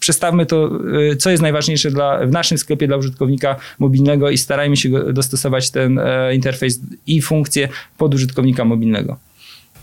przestawmy 0.00 0.46
to, 0.46 0.70
e, 1.12 1.16
co 1.16 1.30
jest 1.30 1.42
najważniejsze 1.42 1.90
dla, 1.90 2.26
w 2.26 2.30
naszym 2.30 2.58
sklepie 2.58 2.86
dla 2.86 2.96
użytkownika 2.96 3.56
mobilnego 3.78 4.30
i 4.30 4.38
starajmy 4.38 4.76
się 4.76 4.88
dostosować 5.12 5.70
ten 5.70 5.98
e, 5.98 6.34
interfejs 6.34 6.80
i 7.06 7.22
funkcje 7.22 7.68
pod 7.98 8.14
użytkownika 8.14 8.64
mobilnego. 8.64 9.16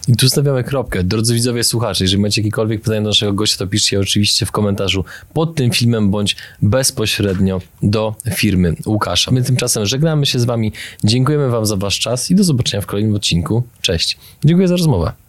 I 0.08 0.16
tu 0.16 0.30
stawiamy 0.30 0.64
kropkę. 0.64 1.04
Drodzy 1.04 1.34
widzowie, 1.34 1.64
słuchacze, 1.64 2.04
jeżeli 2.04 2.22
macie 2.22 2.42
jakiekolwiek 2.42 2.82
pytania 2.82 3.02
do 3.02 3.08
naszego 3.08 3.34
gościa, 3.34 3.58
to 3.58 3.68
piszcie 3.68 4.00
oczywiście 4.00 4.46
w 4.46 4.52
komentarzu 4.52 5.06
pod 5.34 5.56
tym 5.56 5.72
filmem, 5.72 6.12
bądź 6.12 6.36
bezpośrednio 6.62 7.62
do 7.82 8.16
firmy 8.36 8.76
Łukasza. 8.86 9.32
My 9.32 9.44
tymczasem 9.44 9.86
żegnamy 9.86 10.26
się 10.26 10.40
z 10.40 10.46
wami. 10.46 10.72
Dziękujemy 11.04 11.50
wam 11.50 11.66
za 11.66 11.76
wasz 11.76 12.00
czas 12.00 12.32
i 12.32 12.36
do 12.36 12.44
zobaczenia 12.44 12.82
w 12.82 12.86
kolejnym 12.86 13.16
odcinku. 13.16 13.64
Cześć. 13.82 14.18
Dziękuję 14.46 14.68
za 14.68 14.76
rozmowę. 14.76 15.27